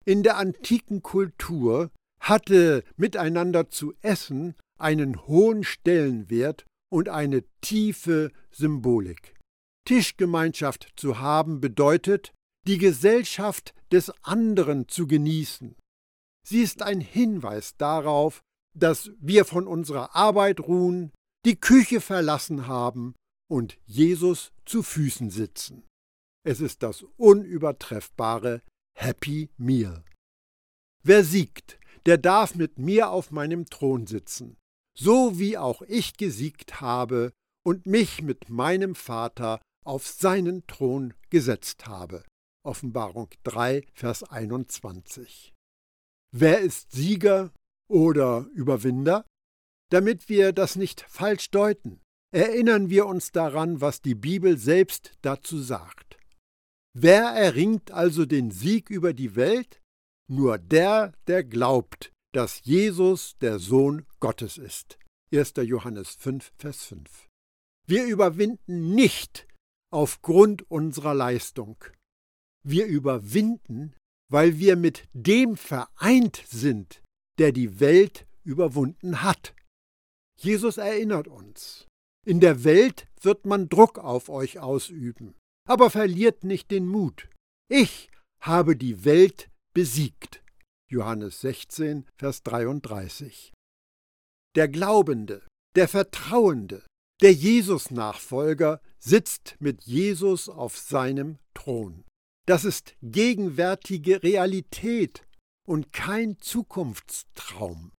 In 0.05 0.23
der 0.25 0.39
antiken 0.39 1.03
Kultur 1.03 1.91
hatte 2.21 2.83
miteinander 2.97 3.71
zu 3.71 3.95
essen 4.01 4.57
einen 4.79 5.27
hohen 5.27 5.63
Stellenwert 5.63 6.65
und 6.91 7.09
eine 7.09 7.45
tiefe 7.61 8.33
Symbolik. 8.51 9.37
Tischgemeinschaft 9.85 10.93
zu 10.97 11.19
haben 11.19 11.61
bedeutet, 11.61 12.33
die 12.67 12.79
Gesellschaft 12.79 13.75
des 13.91 14.11
anderen 14.23 14.89
zu 14.89 15.07
genießen. 15.07 15.77
Sie 16.47 16.63
ist 16.63 16.83
ein 16.83 17.01
Hinweis 17.01 17.77
darauf, 17.77 18.43
dass 18.75 19.11
wir 19.19 19.45
von 19.45 19.67
unserer 19.67 20.15
Arbeit 20.15 20.61
ruhen, 20.61 21.13
die 21.45 21.57
Küche 21.57 22.01
verlassen 22.01 22.67
haben 22.67 23.15
und 23.51 23.79
Jesus 23.85 24.53
zu 24.65 24.83
Füßen 24.83 25.31
sitzen. 25.31 25.85
Es 26.45 26.61
ist 26.61 26.83
das 26.83 27.05
unübertreffbare 27.17 28.63
Happy 28.97 29.51
Meal. 29.57 30.05
Wer 31.05 31.25
siegt, 31.25 31.79
der 32.07 32.19
darf 32.19 32.55
mit 32.55 32.79
mir 32.79 33.11
auf 33.11 33.31
meinem 33.31 33.67
Thron 33.67 34.07
sitzen, 34.07 34.57
so 34.97 35.39
wie 35.39 35.59
auch 35.59 35.83
ich 35.83 36.17
gesiegt 36.17 36.81
habe 36.81 37.33
und 37.65 37.87
mich 37.87 38.23
mit 38.23 38.49
meinem 38.49 38.95
Vater 38.95 39.61
auf 39.85 40.07
seinen 40.07 40.67
Thron 40.67 41.15
gesetzt 41.31 41.87
habe. 41.87 42.25
Offenbarung 42.65 43.29
3, 43.43 43.85
Vers 43.93 44.23
21. 44.23 45.53
Wer 46.33 46.61
ist 46.61 46.93
Sieger 46.93 47.53
oder 47.89 48.47
Überwinder? 48.55 49.25
Damit 49.91 50.29
wir 50.29 50.53
das 50.53 50.77
nicht 50.77 51.03
falsch 51.03 51.51
deuten, 51.51 52.01
erinnern 52.33 52.89
wir 52.89 53.07
uns 53.07 53.33
daran, 53.33 53.81
was 53.81 54.01
die 54.01 54.15
Bibel 54.15 54.57
selbst 54.57 55.13
dazu 55.21 55.59
sagt. 55.59 56.17
Wer 56.95 57.25
erringt 57.25 57.91
also 57.91 58.25
den 58.25 58.51
Sieg 58.51 58.91
über 58.91 59.13
die 59.13 59.37
Welt? 59.37 59.81
Nur 60.31 60.59
der, 60.59 61.13
der 61.27 61.45
glaubt, 61.45 62.13
dass 62.33 62.65
Jesus 62.65 63.37
der 63.41 63.59
Sohn 63.59 64.07
Gottes 64.21 64.57
ist. 64.57 64.99
1. 65.35 65.55
Johannes 65.65 66.15
5, 66.15 66.53
Vers 66.57 66.85
5. 66.85 67.29
Wir 67.87 68.07
überwinden 68.07 68.95
nicht 68.95 69.47
aufgrund 69.93 70.71
unserer 70.71 71.15
Leistung. 71.15 71.77
Wir 72.65 72.87
überwinden, 72.87 73.95
weil 74.31 74.59
wir 74.59 74.77
mit 74.77 75.09
dem 75.13 75.57
vereint 75.57 76.43
sind, 76.49 77.03
der 77.39 77.53
die 77.53 77.81
Welt 77.81 78.27
überwunden 78.45 79.23
hat. 79.23 79.55
Jesus 80.39 80.79
erinnert 80.79 81.29
uns, 81.29 81.87
in 82.27 82.41
der 82.41 82.65
Welt 82.65 83.09
wird 83.21 83.47
man 83.47 83.69
Druck 83.69 83.99
auf 83.99 84.29
euch 84.29 84.59
ausüben, 84.59 85.35
aber 85.69 85.91
verliert 85.91 86.45
nicht 86.45 86.71
den 86.71 86.87
Mut. 86.87 87.29
Ich 87.69 88.11
habe 88.41 88.77
die 88.77 89.05
Welt 89.05 89.51
besiegt. 89.75 90.43
Johannes 90.91 91.41
16, 91.41 92.07
Vers 92.17 92.43
33. 92.43 93.53
Der 94.55 94.69
Glaubende, 94.69 95.47
der 95.75 95.89
Vertrauende, 95.89 96.85
der 97.23 97.33
Jesus-Nachfolger 97.33 98.81
sitzt 98.99 99.57
mit 99.61 99.85
Jesus 99.85 100.49
auf 100.49 100.77
seinem 100.77 101.39
Thron. 101.55 102.05
Das 102.47 102.65
ist 102.65 102.97
gegenwärtige 103.01 104.23
Realität 104.23 105.25
und 105.65 105.93
kein 105.93 106.39
Zukunftstraum. 106.41 107.93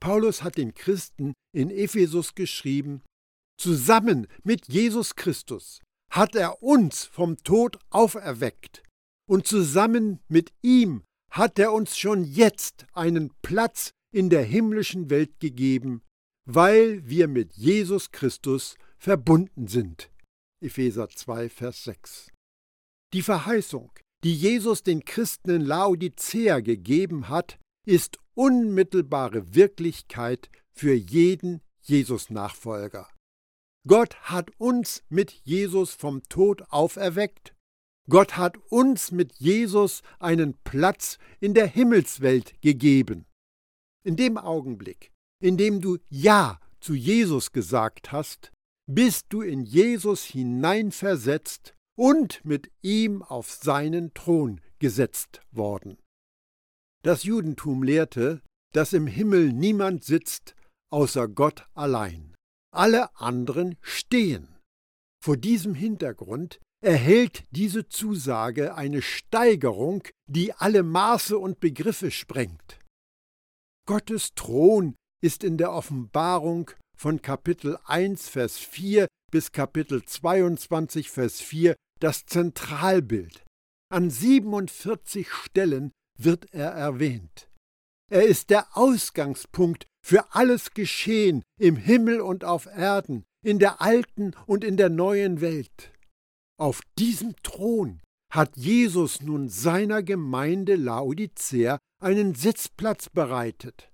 Paulus 0.00 0.42
hat 0.42 0.56
den 0.56 0.74
Christen 0.74 1.32
in 1.52 1.70
Ephesus 1.70 2.34
geschrieben, 2.34 3.02
zusammen 3.58 4.28
mit 4.44 4.68
Jesus 4.68 5.16
Christus 5.16 5.80
hat 6.12 6.36
er 6.36 6.62
uns 6.62 7.04
vom 7.04 7.38
Tod 7.38 7.78
auferweckt 7.90 8.82
und 9.28 9.46
zusammen 9.46 10.20
mit 10.28 10.52
ihm 10.62 11.02
hat 11.30 11.58
er 11.58 11.72
uns 11.72 11.98
schon 11.98 12.24
jetzt 12.24 12.86
einen 12.92 13.32
Platz 13.42 13.90
in 14.12 14.28
der 14.28 14.44
himmlischen 14.44 15.08
Welt 15.10 15.40
gegeben, 15.40 16.02
weil 16.44 17.06
wir 17.08 17.28
mit 17.28 17.54
Jesus 17.54 18.10
Christus 18.10 18.76
verbunden 18.98 19.68
sind. 19.68 20.10
Epheser 20.60 21.08
2, 21.08 21.48
Vers 21.48 21.84
6. 21.84 22.30
Die 23.12 23.22
Verheißung, 23.22 23.92
die 24.24 24.34
Jesus 24.34 24.82
den 24.82 25.04
Christen 25.04 25.50
in 25.50 25.62
Laodicea 25.62 26.60
gegeben 26.60 27.28
hat, 27.28 27.58
ist 27.84 28.18
unmittelbare 28.34 29.54
Wirklichkeit 29.54 30.50
für 30.72 30.94
jeden 30.94 31.60
Jesus-Nachfolger. 31.82 33.08
Gott 33.86 34.14
hat 34.22 34.50
uns 34.58 35.02
mit 35.08 35.32
Jesus 35.44 35.92
vom 35.92 36.22
Tod 36.28 36.62
auferweckt. 36.70 37.54
Gott 38.08 38.36
hat 38.36 38.56
uns 38.70 39.10
mit 39.10 39.34
Jesus 39.38 40.02
einen 40.20 40.54
Platz 40.62 41.18
in 41.40 41.54
der 41.54 41.66
Himmelswelt 41.66 42.60
gegeben. 42.60 43.26
In 44.04 44.16
dem 44.16 44.38
Augenblick, 44.38 45.11
in 45.42 45.56
dem 45.56 45.80
du 45.80 45.98
Ja 46.08 46.60
zu 46.80 46.94
Jesus 46.94 47.52
gesagt 47.52 48.12
hast, 48.12 48.52
bist 48.86 49.26
du 49.30 49.42
in 49.42 49.62
Jesus 49.64 50.24
hineinversetzt 50.24 51.74
und 51.96 52.44
mit 52.44 52.70
ihm 52.82 53.22
auf 53.22 53.50
seinen 53.50 54.14
Thron 54.14 54.60
gesetzt 54.78 55.40
worden. 55.50 55.98
Das 57.04 57.24
Judentum 57.24 57.82
lehrte, 57.82 58.40
dass 58.72 58.92
im 58.92 59.06
Himmel 59.06 59.52
niemand 59.52 60.04
sitzt 60.04 60.54
außer 60.90 61.28
Gott 61.28 61.66
allein. 61.74 62.34
Alle 62.72 63.14
anderen 63.16 63.76
stehen. 63.80 64.48
Vor 65.22 65.36
diesem 65.36 65.74
Hintergrund 65.74 66.60
erhält 66.82 67.44
diese 67.50 67.88
Zusage 67.88 68.74
eine 68.74 69.02
Steigerung, 69.02 70.02
die 70.26 70.52
alle 70.52 70.82
Maße 70.82 71.38
und 71.38 71.60
Begriffe 71.60 72.10
sprengt. 72.10 72.78
Gottes 73.86 74.34
Thron 74.34 74.96
ist 75.22 75.44
in 75.44 75.56
der 75.56 75.72
Offenbarung 75.72 76.70
von 76.98 77.22
Kapitel 77.22 77.78
1, 77.84 78.28
Vers 78.28 78.58
4 78.58 79.06
bis 79.30 79.52
Kapitel 79.52 80.04
22, 80.04 81.10
Vers 81.10 81.40
4 81.40 81.76
das 82.00 82.26
Zentralbild. 82.26 83.44
An 83.88 84.10
47 84.10 85.32
Stellen 85.32 85.92
wird 86.18 86.52
er 86.52 86.70
erwähnt. 86.70 87.48
Er 88.10 88.24
ist 88.26 88.50
der 88.50 88.76
Ausgangspunkt 88.76 89.86
für 90.04 90.34
alles 90.34 90.74
Geschehen 90.74 91.42
im 91.58 91.76
Himmel 91.76 92.20
und 92.20 92.44
auf 92.44 92.66
Erden, 92.66 93.24
in 93.44 93.58
der 93.58 93.80
alten 93.80 94.32
und 94.46 94.64
in 94.64 94.76
der 94.76 94.90
neuen 94.90 95.40
Welt. 95.40 95.92
Auf 96.58 96.80
diesem 96.98 97.36
Thron 97.42 98.00
hat 98.32 98.56
Jesus 98.56 99.20
nun 99.20 99.48
seiner 99.48 100.02
Gemeinde 100.02 100.74
Laodicea 100.74 101.78
einen 102.02 102.34
Sitzplatz 102.34 103.08
bereitet. 103.08 103.91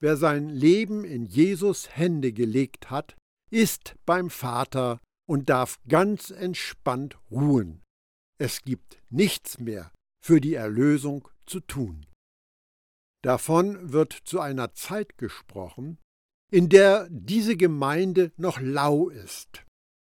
Wer 0.00 0.16
sein 0.16 0.48
Leben 0.48 1.04
in 1.04 1.26
Jesus 1.26 1.96
Hände 1.96 2.32
gelegt 2.32 2.90
hat, 2.90 3.16
ist 3.50 3.96
beim 4.06 4.30
Vater 4.30 5.00
und 5.28 5.48
darf 5.48 5.78
ganz 5.88 6.30
entspannt 6.30 7.18
ruhen. 7.30 7.82
Es 8.38 8.62
gibt 8.62 9.02
nichts 9.10 9.58
mehr 9.58 9.90
für 10.24 10.40
die 10.40 10.54
Erlösung 10.54 11.28
zu 11.46 11.60
tun. 11.60 12.06
Davon 13.22 13.92
wird 13.92 14.12
zu 14.12 14.40
einer 14.40 14.74
Zeit 14.74 15.18
gesprochen, 15.18 15.98
in 16.50 16.68
der 16.68 17.08
diese 17.10 17.56
Gemeinde 17.56 18.32
noch 18.36 18.60
lau 18.60 19.08
ist. 19.08 19.64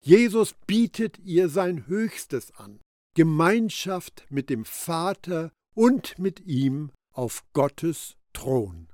Jesus 0.03 0.55
bietet 0.65 1.19
ihr 1.19 1.49
sein 1.49 1.87
Höchstes 1.87 2.51
an, 2.55 2.79
Gemeinschaft 3.15 4.25
mit 4.29 4.49
dem 4.49 4.65
Vater 4.65 5.51
und 5.75 6.17
mit 6.17 6.39
ihm 6.41 6.91
auf 7.13 7.43
Gottes 7.53 8.15
Thron. 8.33 8.87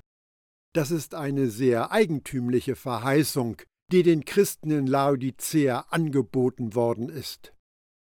Das 0.73 0.91
ist 0.91 1.15
eine 1.15 1.49
sehr 1.49 1.91
eigentümliche 1.91 2.75
Verheißung, 2.75 3.61
die 3.91 4.03
den 4.03 4.25
Christen 4.25 4.69
in 4.71 4.87
Laodicea 4.87 5.85
angeboten 5.89 6.75
worden 6.75 7.09
ist. 7.09 7.53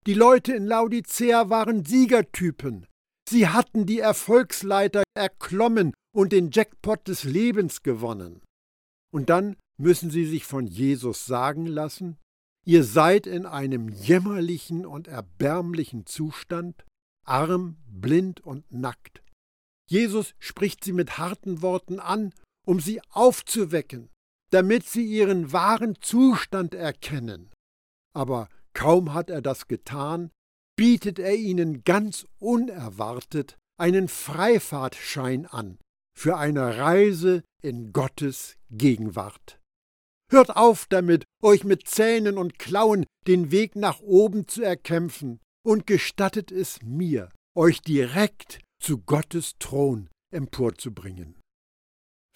Die 0.05 0.13
Leute 0.13 0.53
in 0.53 0.65
Laodicea 0.65 1.49
waren 1.49 1.85
Siegertypen. 1.85 2.85
Sie 3.29 3.47
hatten 3.47 3.85
die 3.85 3.99
Erfolgsleiter 3.99 5.03
erklommen 5.13 5.93
und 6.13 6.31
den 6.31 6.51
Jackpot 6.51 7.07
des 7.07 7.23
Lebens 7.23 7.83
gewonnen. 7.83 8.41
Und 9.13 9.29
dann 9.29 9.55
müssen 9.77 10.09
sie 10.09 10.25
sich 10.25 10.45
von 10.45 10.67
Jesus 10.67 11.25
sagen 11.25 11.65
lassen, 11.65 12.17
ihr 12.65 12.83
seid 12.83 13.25
in 13.27 13.45
einem 13.45 13.87
jämmerlichen 13.87 14.85
und 14.85 15.07
erbärmlichen 15.07 16.05
Zustand, 16.05 16.85
arm, 17.25 17.77
blind 17.87 18.41
und 18.41 18.71
nackt. 18.71 19.23
Jesus 19.89 20.33
spricht 20.39 20.83
sie 20.83 20.93
mit 20.93 21.17
harten 21.17 21.61
Worten 21.61 21.99
an, 21.99 22.33
um 22.69 22.79
sie 22.79 23.01
aufzuwecken, 23.09 24.11
damit 24.51 24.87
sie 24.87 25.03
ihren 25.03 25.51
wahren 25.51 25.95
Zustand 26.01 26.75
erkennen. 26.75 27.51
Aber 28.13 28.47
kaum 28.73 29.15
hat 29.15 29.31
er 29.31 29.41
das 29.41 29.67
getan, 29.67 30.29
bietet 30.77 31.17
er 31.17 31.35
ihnen 31.35 31.83
ganz 31.83 32.27
unerwartet 32.37 33.57
einen 33.79 34.07
Freifahrtschein 34.07 35.47
an 35.47 35.79
für 36.15 36.37
eine 36.37 36.77
Reise 36.77 37.43
in 37.63 37.91
Gottes 37.91 38.55
Gegenwart. 38.69 39.59
Hört 40.29 40.55
auf 40.55 40.85
damit, 40.89 41.25
euch 41.41 41.63
mit 41.63 41.87
Zähnen 41.87 42.37
und 42.37 42.59
Klauen 42.59 43.07
den 43.25 43.49
Weg 43.49 43.75
nach 43.75 43.99
oben 43.99 44.47
zu 44.47 44.61
erkämpfen, 44.61 45.39
und 45.65 45.87
gestattet 45.87 46.51
es 46.51 46.83
mir, 46.83 47.31
euch 47.55 47.81
direkt 47.81 48.61
zu 48.79 48.99
Gottes 48.99 49.55
Thron 49.57 50.07
emporzubringen. 50.31 51.38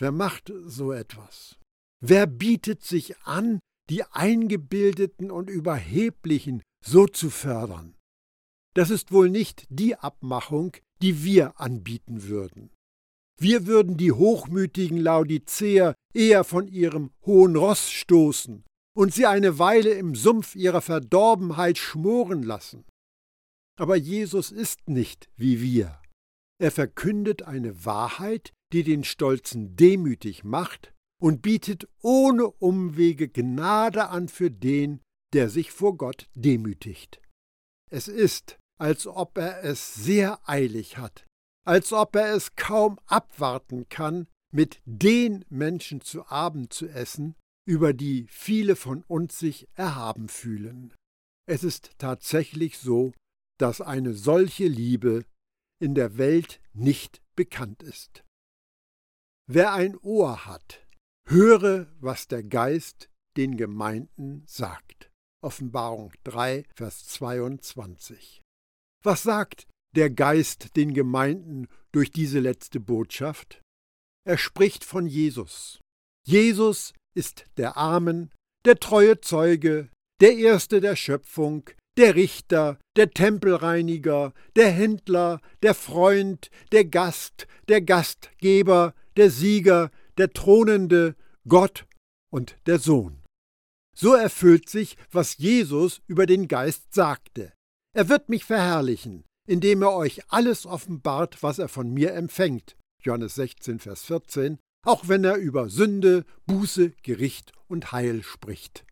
Wer 0.03 0.11
macht 0.11 0.51
so 0.65 0.91
etwas? 0.91 1.57
Wer 2.01 2.27
bietet 2.27 2.83
sich 2.83 3.17
an, 3.19 3.61
die 3.89 4.03
Eingebildeten 4.03 5.31
und 5.31 5.49
Überheblichen 5.49 6.61
so 6.85 7.07
zu 7.07 7.29
fördern? 7.29 7.95
Das 8.75 8.89
ist 8.89 9.13
wohl 9.13 9.29
nicht 9.29 9.65
die 9.69 9.95
Abmachung, 9.95 10.75
die 11.01 11.23
wir 11.23 11.57
anbieten 11.57 12.23
würden. 12.23 12.69
Wir 13.39 13.65
würden 13.65 13.95
die 13.95 14.11
hochmütigen 14.11 14.97
Laodiceer 14.97 15.95
eher 16.13 16.43
von 16.43 16.67
ihrem 16.67 17.11
hohen 17.25 17.55
Ross 17.55 17.89
stoßen 17.89 18.65
und 18.97 19.13
sie 19.13 19.25
eine 19.25 19.57
Weile 19.57 19.91
im 19.91 20.15
Sumpf 20.15 20.53
ihrer 20.57 20.81
Verdorbenheit 20.81 21.77
schmoren 21.77 22.43
lassen. 22.43 22.83
Aber 23.79 23.95
Jesus 23.95 24.51
ist 24.51 24.85
nicht 24.89 25.29
wie 25.37 25.61
wir. 25.61 26.01
Er 26.61 26.71
verkündet 26.71 27.43
eine 27.43 27.85
Wahrheit, 27.85 28.51
die 28.73 28.83
den 28.83 29.03
Stolzen 29.03 29.75
demütig 29.75 30.43
macht 30.43 30.93
und 31.21 31.41
bietet 31.41 31.87
ohne 32.01 32.47
Umwege 32.47 33.29
Gnade 33.29 34.09
an 34.09 34.27
für 34.27 34.51
den, 34.51 35.01
der 35.33 35.49
sich 35.49 35.71
vor 35.71 35.95
Gott 35.95 36.27
demütigt. 36.35 37.21
Es 37.89 38.07
ist, 38.07 38.57
als 38.79 39.07
ob 39.07 39.37
er 39.37 39.63
es 39.63 39.93
sehr 39.93 40.39
eilig 40.49 40.97
hat, 40.97 41.25
als 41.65 41.93
ob 41.93 42.15
er 42.15 42.33
es 42.33 42.55
kaum 42.55 42.99
abwarten 43.05 43.87
kann, 43.89 44.27
mit 44.51 44.81
den 44.85 45.45
Menschen 45.49 46.01
zu 46.01 46.25
Abend 46.27 46.73
zu 46.73 46.87
essen, 46.87 47.35
über 47.65 47.93
die 47.93 48.27
viele 48.29 48.75
von 48.75 49.03
uns 49.03 49.39
sich 49.39 49.67
erhaben 49.75 50.27
fühlen. 50.27 50.93
Es 51.47 51.63
ist 51.63 51.91
tatsächlich 51.97 52.77
so, 52.77 53.13
dass 53.59 53.81
eine 53.81 54.13
solche 54.13 54.67
Liebe 54.67 55.25
in 55.79 55.95
der 55.95 56.17
Welt 56.17 56.59
nicht 56.73 57.21
bekannt 57.35 57.83
ist. 57.83 58.23
Wer 59.45 59.73
ein 59.73 59.97
Ohr 59.97 60.45
hat, 60.45 60.87
höre, 61.27 61.87
was 61.99 62.27
der 62.29 62.43
Geist 62.43 63.09
den 63.35 63.57
Gemeinden 63.57 64.43
sagt. 64.47 65.11
Offenbarung 65.43 66.13
3, 66.23 66.63
Vers 66.73 67.07
22. 67.09 68.41
Was 69.03 69.23
sagt 69.23 69.67
der 69.95 70.09
Geist 70.09 70.77
den 70.77 70.93
Gemeinden 70.93 71.67
durch 71.91 72.11
diese 72.11 72.39
letzte 72.39 72.79
Botschaft? 72.79 73.61
Er 74.25 74.37
spricht 74.37 74.85
von 74.85 75.07
Jesus. 75.07 75.81
Jesus 76.25 76.93
ist 77.13 77.43
der 77.57 77.75
Amen, 77.75 78.31
der 78.63 78.79
treue 78.79 79.19
Zeuge, 79.19 79.89
der 80.21 80.37
Erste 80.37 80.79
der 80.79 80.95
Schöpfung, 80.95 81.69
der 81.97 82.15
Richter, 82.15 82.79
der 82.95 83.11
Tempelreiniger, 83.11 84.33
der 84.55 84.71
Händler, 84.71 85.41
der 85.61 85.75
Freund, 85.75 86.49
der 86.71 86.85
Gast, 86.85 87.45
der 87.67 87.81
Gastgeber, 87.81 88.95
der 89.17 89.29
Sieger, 89.29 89.91
der 90.17 90.31
Thronende, 90.31 91.15
Gott 91.47 91.85
und 92.31 92.57
der 92.65 92.79
Sohn. 92.79 93.23
So 93.95 94.13
erfüllt 94.13 94.69
sich, 94.69 94.97
was 95.11 95.37
Jesus 95.37 96.01
über 96.07 96.25
den 96.25 96.47
Geist 96.47 96.93
sagte. 96.93 97.53
Er 97.95 98.09
wird 98.09 98.29
mich 98.29 98.43
verherrlichen, 98.43 99.23
indem 99.47 99.83
er 99.83 99.93
euch 99.93 100.21
alles 100.31 100.65
offenbart, 100.65 101.43
was 101.43 101.59
er 101.59 101.67
von 101.67 101.93
mir 101.93 102.13
empfängt. 102.13 102.75
Johannes 103.03 103.35
16, 103.35 103.79
Vers 103.79 104.03
14, 104.03 104.57
auch 104.85 105.07
wenn 105.07 105.23
er 105.23 105.35
über 105.35 105.69
Sünde, 105.69 106.25
Buße, 106.47 106.91
Gericht 107.03 107.51
und 107.67 107.91
Heil 107.91 108.23
spricht. 108.23 108.85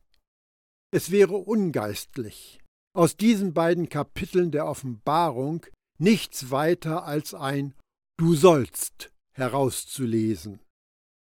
Es 0.93 1.09
wäre 1.09 1.35
ungeistlich, 1.35 2.59
aus 2.93 3.17
diesen 3.17 3.53
beiden 3.53 3.89
Kapiteln 3.89 4.51
der 4.51 4.67
Offenbarung 4.67 5.65
nichts 5.97 6.51
weiter 6.51 7.05
als 7.05 7.33
ein 7.33 7.73
Du 8.17 8.35
sollst 8.35 9.10
herauszulesen. 9.33 10.59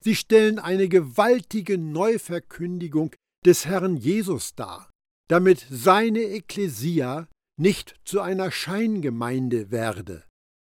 Sie 0.05 0.15
stellen 0.15 0.59
eine 0.59 0.89
gewaltige 0.89 1.79
Neuverkündigung 1.79 3.15
des 3.45 3.67
Herrn 3.67 3.97
Jesus 3.97 4.55
dar, 4.55 4.91
damit 5.29 5.67
seine 5.71 6.21
Ekklesia 6.21 7.29
nicht 7.59 7.97
zu 8.05 8.21
einer 8.21 8.51
Scheingemeinde 8.51 9.71
werde. 9.71 10.25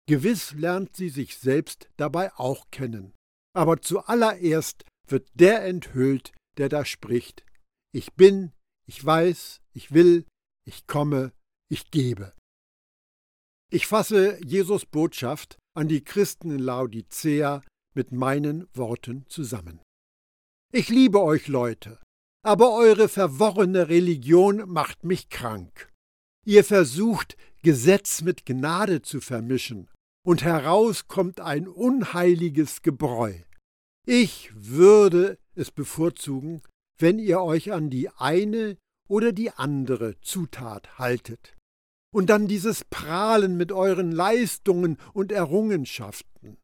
Gewiss 0.08 0.54
lernt 0.54 0.96
sie 0.96 1.10
sich 1.10 1.38
selbst 1.38 1.90
dabei 1.98 2.34
auch 2.34 2.70
kennen. 2.72 3.14
Aber 3.54 3.82
zuallererst 3.82 4.84
wird 5.08 5.30
der 5.36 5.64
enthüllt, 5.66 6.34
der 6.58 6.70
da 6.70 6.86
spricht, 6.86 7.46
ich 7.94 8.14
bin, 8.14 8.52
ich 8.88 9.04
weiß, 9.04 9.62
ich 9.74 9.94
will, 9.94 10.26
ich 10.66 10.88
komme, 10.88 11.34
ich 11.70 11.92
gebe. 11.92 12.34
Ich 13.72 13.88
fasse 13.88 14.40
Jesus 14.44 14.86
Botschaft 14.86 15.58
an 15.74 15.88
die 15.88 16.04
Christen 16.04 16.52
in 16.52 16.60
Laodicea 16.60 17.62
mit 17.94 18.12
meinen 18.12 18.68
Worten 18.74 19.26
zusammen. 19.28 19.82
Ich 20.74 20.90
liebe 20.90 21.22
euch 21.22 21.48
Leute, 21.48 22.00
aber 22.44 22.74
eure 22.74 23.10
verworrene 23.10 23.90
Religion 23.90 24.70
macht 24.70 25.04
mich 25.04 25.30
krank. 25.30 25.90
Ihr 26.46 26.64
versucht, 26.64 27.38
Gesetz 27.62 28.22
mit 28.22 28.46
Gnade 28.46 29.02
zu 29.02 29.22
vermischen, 29.22 29.90
und 30.24 30.44
heraus 30.44 31.08
kommt 31.08 31.40
ein 31.40 31.68
unheiliges 31.68 32.82
Gebräu. 32.82 33.34
Ich 34.06 34.52
würde 34.56 35.38
es 35.56 35.72
bevorzugen, 35.72 36.62
wenn 36.98 37.20
ihr 37.20 37.42
euch 37.42 37.72
an 37.72 37.90
die 37.90 38.10
eine 38.10 38.78
oder 39.08 39.32
die 39.32 39.52
andere 39.52 40.20
Zutat 40.22 40.98
haltet. 40.98 41.58
Und 42.14 42.30
dann 42.30 42.48
dieses 42.48 42.84
Prahlen 42.86 43.56
mit 43.58 43.72
euren 43.72 44.12
Leistungen 44.12 44.98
und 45.14 45.32
Errungenschaften. 45.32 46.58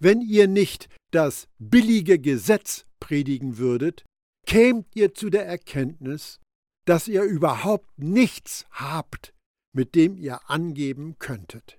Wenn 0.00 0.20
ihr 0.20 0.48
nicht 0.48 0.88
das 1.12 1.46
billige 1.58 2.18
Gesetz 2.18 2.86
predigen 2.98 3.58
würdet, 3.58 4.04
kämt 4.46 4.86
ihr 4.94 5.14
zu 5.14 5.30
der 5.30 5.46
Erkenntnis, 5.46 6.40
dass 6.84 7.06
ihr 7.06 7.22
überhaupt 7.22 7.96
nichts 7.98 8.66
habt, 8.70 9.32
mit 9.72 9.94
dem 9.94 10.16
ihr 10.16 10.50
angeben 10.50 11.16
könntet. 11.18 11.78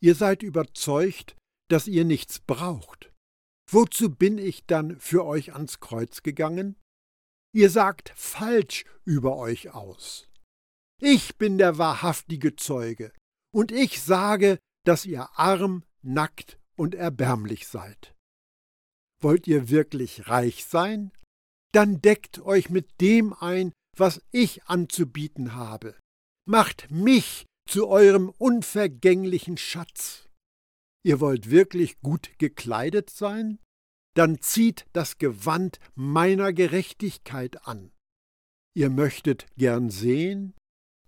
Ihr 0.00 0.14
seid 0.14 0.42
überzeugt, 0.42 1.36
dass 1.68 1.86
ihr 1.86 2.04
nichts 2.04 2.38
braucht. 2.40 3.12
Wozu 3.70 4.14
bin 4.14 4.38
ich 4.38 4.64
dann 4.66 4.98
für 5.00 5.24
euch 5.24 5.52
ans 5.52 5.80
Kreuz 5.80 6.22
gegangen? 6.22 6.76
Ihr 7.52 7.70
sagt 7.70 8.12
falsch 8.14 8.84
über 9.04 9.36
euch 9.36 9.70
aus. 9.74 10.28
Ich 11.00 11.36
bin 11.36 11.58
der 11.58 11.78
wahrhaftige 11.78 12.56
Zeuge, 12.56 13.12
und 13.52 13.70
ich 13.72 14.02
sage, 14.02 14.58
dass 14.84 15.04
ihr 15.04 15.28
arm, 15.38 15.84
nackt 16.02 16.58
und 16.76 16.94
erbärmlich 16.94 17.66
seid. 17.66 18.14
Wollt 19.20 19.46
ihr 19.46 19.68
wirklich 19.68 20.28
reich 20.28 20.64
sein? 20.64 21.12
Dann 21.72 22.00
deckt 22.00 22.40
euch 22.40 22.70
mit 22.70 23.00
dem 23.00 23.32
ein, 23.32 23.72
was 23.96 24.22
ich 24.30 24.64
anzubieten 24.64 25.54
habe. 25.54 25.98
Macht 26.46 26.90
mich 26.90 27.46
zu 27.68 27.88
eurem 27.88 28.28
unvergänglichen 28.28 29.56
Schatz. 29.56 30.28
Ihr 31.04 31.20
wollt 31.20 31.50
wirklich 31.50 32.00
gut 32.00 32.38
gekleidet 32.38 33.10
sein? 33.10 33.58
Dann 34.14 34.40
zieht 34.40 34.86
das 34.92 35.18
Gewand 35.18 35.78
meiner 35.94 36.52
Gerechtigkeit 36.52 37.66
an. 37.66 37.92
Ihr 38.74 38.90
möchtet 38.90 39.46
gern 39.56 39.90
sehen? 39.90 40.54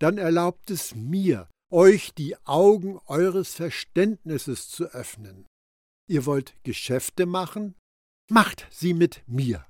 Dann 0.01 0.19
erlaubt 0.19 0.71
es 0.71 0.95
mir, 0.95 1.49
euch 1.73 2.15
die 2.15 2.37
Augen 2.47 2.99
eures 3.07 3.55
Verständnisses 3.55 4.69
zu 4.69 4.85
öffnen. 4.87 5.47
Ihr 6.09 6.25
wollt 6.25 6.55
Geschäfte 6.63 7.27
machen? 7.27 7.75
Macht 8.31 8.67
sie 8.71 8.95
mit 8.95 9.23
mir. 9.27 9.67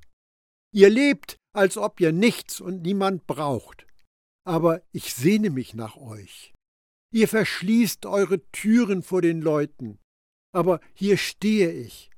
Ihr 0.73 0.91
lebt, 0.91 1.37
als 1.55 1.77
ob 1.77 2.01
ihr 2.01 2.13
nichts 2.13 2.61
und 2.61 2.83
niemand 2.83 3.27
braucht. 3.27 3.87
Aber 4.47 4.83
ich 4.93 5.15
sehne 5.15 5.51
mich 5.51 5.75
nach 5.75 5.97
euch. 5.97 6.55
Ihr 7.13 7.29
verschließt 7.29 8.07
eure 8.07 8.41
Türen 8.51 9.03
vor 9.03 9.23
den 9.23 9.41
Leuten. 9.41 9.99
Aber 10.55 10.81
hier 10.95 11.17
stehe 11.17 11.73
ich, 11.73 12.11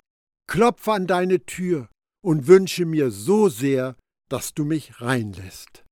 klopfe 0.48 0.92
an 0.92 1.06
deine 1.06 1.44
Tür 1.46 1.88
und 2.22 2.46
wünsche 2.46 2.84
mir 2.84 3.10
so 3.10 3.48
sehr, 3.48 3.96
dass 4.28 4.54
du 4.54 4.64
mich 4.64 5.00
reinlässt. 5.00 5.84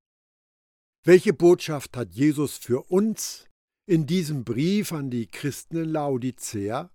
Welche 1.09 1.33
Botschaft 1.33 1.97
hat 1.97 2.13
Jesus 2.13 2.59
für 2.59 2.83
uns 2.91 3.49
in 3.89 4.07
diesem 4.07 4.45
Brief 4.45 4.93
an 4.93 5.09
die 5.09 5.27
Christen 5.27 5.79
in 5.79 5.89
Laodicea? 5.89 6.91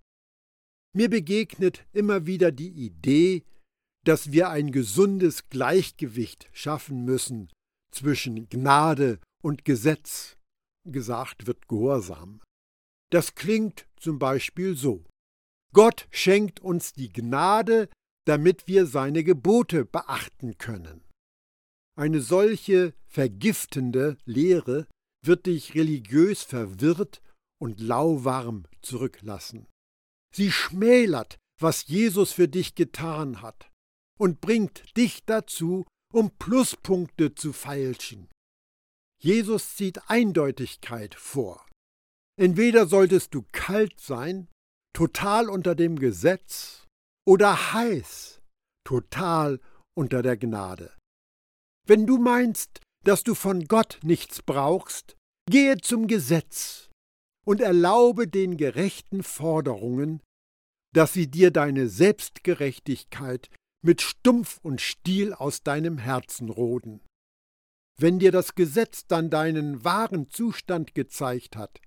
Mir 0.94 1.10
begegnet 1.10 1.84
immer 1.92 2.24
wieder 2.24 2.52
die 2.52 2.70
Idee, 2.70 3.42
dass 4.06 4.30
wir 4.30 4.50
ein 4.50 4.70
gesundes 4.70 5.48
Gleichgewicht 5.48 6.48
schaffen 6.52 7.04
müssen 7.04 7.50
zwischen 7.90 8.48
Gnade 8.48 9.18
und 9.42 9.64
Gesetz. 9.64 10.36
Gesagt 10.88 11.48
wird 11.48 11.66
Gehorsam. 11.66 12.40
Das 13.10 13.34
klingt 13.34 13.88
zum 13.96 14.20
Beispiel 14.20 14.76
so. 14.76 15.04
Gott 15.72 16.06
schenkt 16.12 16.60
uns 16.60 16.92
die 16.92 17.12
Gnade, 17.12 17.88
damit 18.28 18.68
wir 18.68 18.86
seine 18.86 19.24
Gebote 19.24 19.84
beachten 19.84 20.56
können. 20.56 21.04
Eine 21.96 22.20
solche 22.20 22.94
vergiftende 23.06 24.18
Lehre 24.24 24.86
wird 25.24 25.46
dich 25.46 25.74
religiös 25.74 26.42
verwirrt 26.42 27.22
und 27.60 27.80
lauwarm 27.80 28.64
zurücklassen. 28.82 29.66
Sie 30.34 30.50
schmälert, 30.50 31.38
was 31.60 31.86
Jesus 31.86 32.32
für 32.32 32.48
dich 32.48 32.74
getan 32.74 33.40
hat 33.40 33.70
und 34.18 34.40
bringt 34.40 34.96
dich 34.96 35.24
dazu, 35.24 35.86
um 36.12 36.30
Pluspunkte 36.30 37.34
zu 37.34 37.52
feilschen. 37.52 38.28
Jesus 39.20 39.76
zieht 39.76 40.10
Eindeutigkeit 40.10 41.14
vor. 41.14 41.64
Entweder 42.36 42.86
solltest 42.86 43.34
du 43.34 43.44
kalt 43.52 44.00
sein, 44.00 44.48
total 44.92 45.48
unter 45.48 45.74
dem 45.74 45.98
Gesetz 45.98 46.86
oder 47.26 47.72
heiß, 47.72 48.42
total 48.84 49.60
unter 49.96 50.22
der 50.22 50.36
Gnade. 50.36 50.93
Wenn 51.86 52.06
du 52.06 52.18
meinst, 52.18 52.80
dass 53.04 53.24
du 53.24 53.34
von 53.34 53.64
Gott 53.64 54.00
nichts 54.02 54.42
brauchst, 54.42 55.16
gehe 55.50 55.76
zum 55.76 56.06
Gesetz 56.06 56.88
und 57.44 57.60
erlaube 57.60 58.26
den 58.26 58.56
gerechten 58.56 59.22
Forderungen, 59.22 60.22
dass 60.94 61.12
sie 61.12 61.30
dir 61.30 61.50
deine 61.50 61.88
Selbstgerechtigkeit 61.88 63.50
mit 63.84 64.00
Stumpf 64.00 64.58
und 64.62 64.80
Stiel 64.80 65.34
aus 65.34 65.62
deinem 65.62 65.98
Herzen 65.98 66.48
roden. 66.48 67.02
Wenn 68.00 68.18
dir 68.18 68.32
das 68.32 68.54
Gesetz 68.54 69.06
dann 69.06 69.28
deinen 69.28 69.84
wahren 69.84 70.30
Zustand 70.30 70.94
gezeigt 70.94 71.56
hat, 71.56 71.80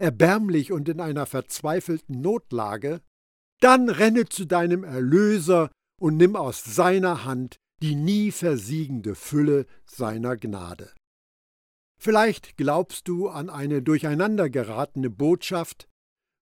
erbärmlich 0.00 0.70
und 0.70 0.88
in 0.88 1.00
einer 1.00 1.26
verzweifelten 1.26 2.20
Notlage, 2.20 3.00
dann 3.60 3.88
renne 3.88 4.26
zu 4.26 4.44
deinem 4.44 4.84
Erlöser 4.84 5.70
und 6.00 6.16
nimm 6.16 6.36
aus 6.36 6.62
seiner 6.62 7.24
Hand 7.24 7.56
die 7.82 7.94
nie 7.94 8.32
versiegende 8.32 9.14
Fülle 9.14 9.66
seiner 9.84 10.36
Gnade. 10.36 10.92
Vielleicht 11.98 12.56
glaubst 12.56 13.08
du 13.08 13.28
an 13.28 13.50
eine 13.50 13.82
durcheinandergeratene 13.82 15.10
Botschaft, 15.10 15.88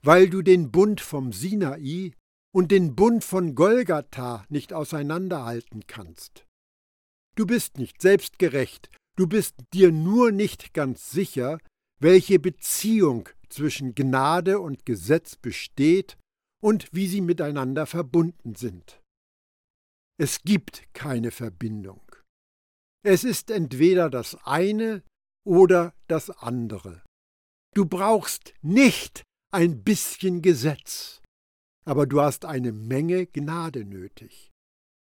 weil 0.03 0.29
du 0.29 0.42
den 0.42 0.70
Bund 0.70 1.01
vom 1.01 1.33
Sinai 1.33 2.12
und 2.53 2.70
den 2.70 2.94
Bund 2.94 3.25
von 3.25 3.55
Golgatha 3.55 4.44
nicht 4.49 4.73
auseinanderhalten 4.73 5.87
kannst. 5.87 6.47
Du 7.37 7.47
bist 7.47 7.79
nicht 7.79 8.01
selbstgerecht, 8.01 8.90
du 9.16 9.27
bist 9.27 9.57
dir 9.73 9.90
nur 9.90 10.31
nicht 10.31 10.73
ganz 10.73 11.11
sicher, 11.11 11.59
welche 12.01 12.38
Beziehung 12.38 13.29
zwischen 13.49 13.94
Gnade 13.94 14.61
und 14.61 14.85
Gesetz 14.85 15.37
besteht 15.37 16.16
und 16.61 16.88
wie 16.92 17.09
sie 17.09 17.20
miteinander 17.20 17.87
verbunden 17.87 18.55
sind. 18.55 19.01
Es 20.16 20.42
gibt 20.42 20.87
keine 20.94 21.31
Verbindung. 21.31 22.00
Es 23.05 23.24
ist 23.24 23.50
entweder 23.50 24.09
das 24.11 24.37
eine 24.44 25.03
oder 25.44 25.92
das 26.07 26.31
andere. 26.31 27.03
Du 27.74 27.85
brauchst 27.85 28.55
nicht 28.62 29.24
ein 29.53 29.83
bisschen 29.83 30.40
Gesetz, 30.40 31.20
aber 31.85 32.07
du 32.07 32.20
hast 32.20 32.44
eine 32.44 32.72
Menge 32.72 33.27
Gnade 33.27 33.85
nötig. 33.85 34.50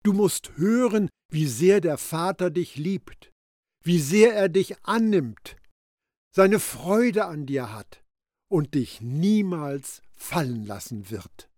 Du 0.05 0.13
musst 0.13 0.57
hören, 0.57 1.09
wie 1.33 1.47
sehr 1.47 1.81
der 1.81 1.99
Vater 1.99 2.51
dich 2.51 2.77
liebt, 2.77 3.31
wie 3.85 3.99
sehr 3.99 4.35
er 4.35 4.49
dich 4.49 4.83
annimmt, 4.85 5.57
seine 6.35 6.61
Freude 6.61 7.27
an 7.27 7.47
dir 7.47 7.73
hat 7.73 8.05
und 8.51 8.75
dich 8.75 9.01
niemals 9.01 10.03
fallen 10.17 10.65
lassen 10.65 11.11
wird. 11.11 11.51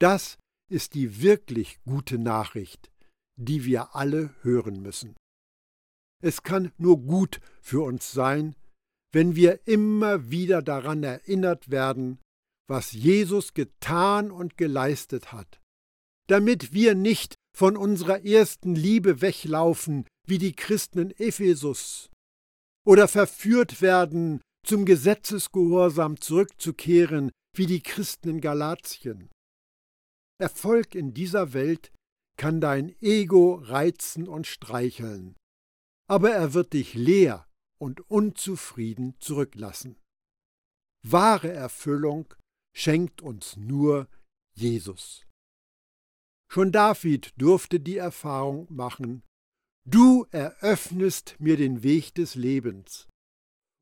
Das 0.00 0.38
ist 0.70 0.94
die 0.94 1.20
wirklich 1.22 1.80
gute 1.84 2.18
Nachricht, 2.18 2.90
die 3.36 3.64
wir 3.64 3.94
alle 3.94 4.34
hören 4.42 4.80
müssen. 4.82 5.16
Es 6.22 6.42
kann 6.42 6.72
nur 6.78 6.98
gut 6.98 7.40
für 7.60 7.82
uns 7.82 8.12
sein, 8.12 8.54
wenn 9.12 9.34
wir 9.34 9.66
immer 9.66 10.30
wieder 10.30 10.62
daran 10.62 11.02
erinnert 11.02 11.70
werden, 11.70 12.20
was 12.68 12.92
Jesus 12.92 13.54
getan 13.54 14.30
und 14.30 14.56
geleistet 14.56 15.32
hat, 15.32 15.60
damit 16.28 16.72
wir 16.72 16.94
nicht 16.94 17.34
von 17.56 17.76
unserer 17.76 18.24
ersten 18.24 18.76
Liebe 18.76 19.20
weglaufen 19.20 20.06
wie 20.28 20.38
die 20.38 20.54
Christen 20.54 21.00
in 21.00 21.10
Ephesus 21.10 22.10
oder 22.86 23.08
verführt 23.08 23.82
werden, 23.82 24.40
zum 24.64 24.84
Gesetzesgehorsam 24.84 26.20
zurückzukehren 26.20 27.32
wie 27.56 27.66
die 27.66 27.82
Christen 27.82 28.28
in 28.28 28.40
Galatien. 28.40 29.30
Erfolg 30.40 30.94
in 30.94 31.12
dieser 31.12 31.52
Welt 31.52 31.92
kann 32.36 32.60
dein 32.60 32.94
Ego 33.02 33.56
reizen 33.56 34.26
und 34.26 34.46
streicheln, 34.46 35.36
aber 36.08 36.30
er 36.30 36.54
wird 36.54 36.72
dich 36.72 36.94
leer 36.94 37.46
und 37.78 38.10
unzufrieden 38.10 39.14
zurücklassen. 39.20 39.98
Wahre 41.02 41.52
Erfüllung 41.52 42.34
schenkt 42.74 43.20
uns 43.22 43.56
nur 43.56 44.08
Jesus. 44.54 45.26
Schon 46.50 46.72
David 46.72 47.32
durfte 47.36 47.78
die 47.78 47.96
Erfahrung 47.96 48.66
machen, 48.70 49.22
du 49.84 50.26
eröffnest 50.30 51.36
mir 51.38 51.56
den 51.56 51.82
Weg 51.82 52.14
des 52.14 52.34
Lebens. 52.34 53.08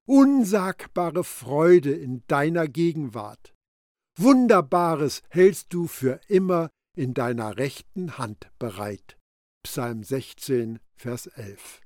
Unsagbare 0.07 1.25
Freude 1.25 1.92
in 1.92 2.27
deiner 2.27 2.66
Gegenwart. 2.66 3.55
Wunderbares 4.20 5.22
hältst 5.28 5.72
du 5.72 5.87
für 5.87 6.20
immer 6.26 6.70
in 6.96 7.14
deiner 7.14 7.57
rechten 7.57 8.18
Hand 8.18 8.50
bereit. 8.59 9.16
Psalm 9.64 10.02
16, 10.02 10.81
Vers 10.96 11.28
11. 11.28 11.81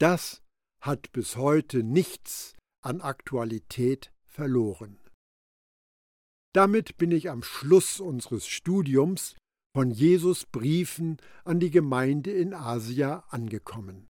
Das 0.00 0.42
hat 0.80 1.12
bis 1.12 1.36
heute 1.36 1.84
nichts 1.84 2.56
an 2.82 3.00
Aktualität 3.00 4.12
verloren. 4.26 4.98
Damit 6.52 6.96
bin 6.96 7.12
ich 7.12 7.30
am 7.30 7.44
Schluss 7.44 8.00
unseres 8.00 8.48
Studiums 8.48 9.36
von 9.76 9.92
Jesus 9.92 10.46
Briefen 10.46 11.18
an 11.44 11.60
die 11.60 11.70
Gemeinde 11.70 12.32
in 12.32 12.52
Asia 12.52 13.24
angekommen. 13.28 14.08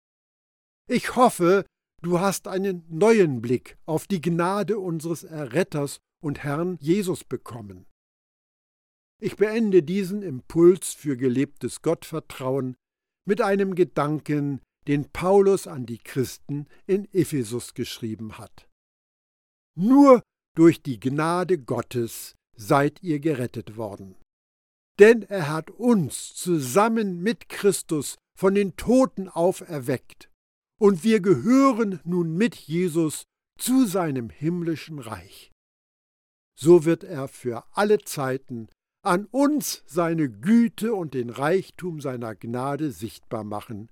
Ich 0.89 1.15
hoffe, 1.15 1.67
du 2.02 2.19
hast 2.19 2.47
einen 2.47 2.84
neuen 2.89 3.43
Blick 3.43 3.78
auf 3.86 4.08
die 4.08 4.21
Gnade 4.21 4.80
unseres 4.80 5.23
Erretters 5.23 6.00
und 6.21 6.43
Herrn 6.43 6.77
Jesus 6.80 7.23
bekommen. 7.23 7.86
Ich 9.19 9.36
beende 9.36 9.82
diesen 9.82 10.21
Impuls 10.21 10.93
für 10.93 11.17
gelebtes 11.17 11.82
Gottvertrauen 11.82 12.75
mit 13.25 13.41
einem 13.41 13.73
Gedanken, 13.73 14.62
den 14.88 15.10
Paulus 15.12 15.67
an 15.67 15.86
die 15.86 15.97
Christen 15.97 16.67
in 16.86 17.12
Ephesus 17.13 17.73
geschrieben 17.73 18.38
hat. 18.38 18.69
Nur 19.75 20.21
durch 20.56 20.82
die 20.82 20.99
Gnade 20.99 21.58
Gottes 21.58 22.36
seid 22.56 23.01
ihr 23.03 23.19
gerettet 23.19 23.75
worden. 23.75 24.15
Denn 24.99 25.23
er 25.23 25.51
hat 25.51 25.69
uns 25.69 26.34
zusammen 26.34 27.21
mit 27.21 27.49
Christus 27.49 28.15
von 28.36 28.56
den 28.56 28.75
Toten 28.75 29.30
auferweckt, 29.30 30.30
und 30.80 31.03
wir 31.03 31.21
gehören 31.21 31.99
nun 32.03 32.38
mit 32.38 32.56
Jesus 32.56 33.23
zu 33.60 33.86
seinem 33.88 34.30
himmlischen 34.30 34.99
Reich 34.99 35.51
so 36.60 36.86
wird 36.86 37.04
er 37.04 37.28
für 37.28 37.63
alle 37.74 38.00
Zeiten 38.00 38.67
an 39.04 39.26
uns 39.26 39.84
seine 39.86 40.30
Güte 40.30 40.93
und 40.93 41.13
den 41.13 41.30
Reichtum 41.30 42.02
seiner 42.02 42.36
Gnade 42.36 42.91
sichtbar 42.91 43.43
machen, 43.43 43.89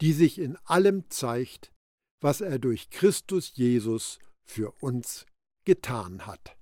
die 0.00 0.12
sich 0.12 0.38
in 0.38 0.56
allem 0.64 1.08
zeigt, 1.08 1.72
was 2.20 2.40
er 2.40 2.58
durch 2.58 2.90
Christus 2.90 3.52
Jesus 3.54 4.18
für 4.42 4.72
uns 4.80 5.24
getan 5.64 6.26
hat. 6.26 6.56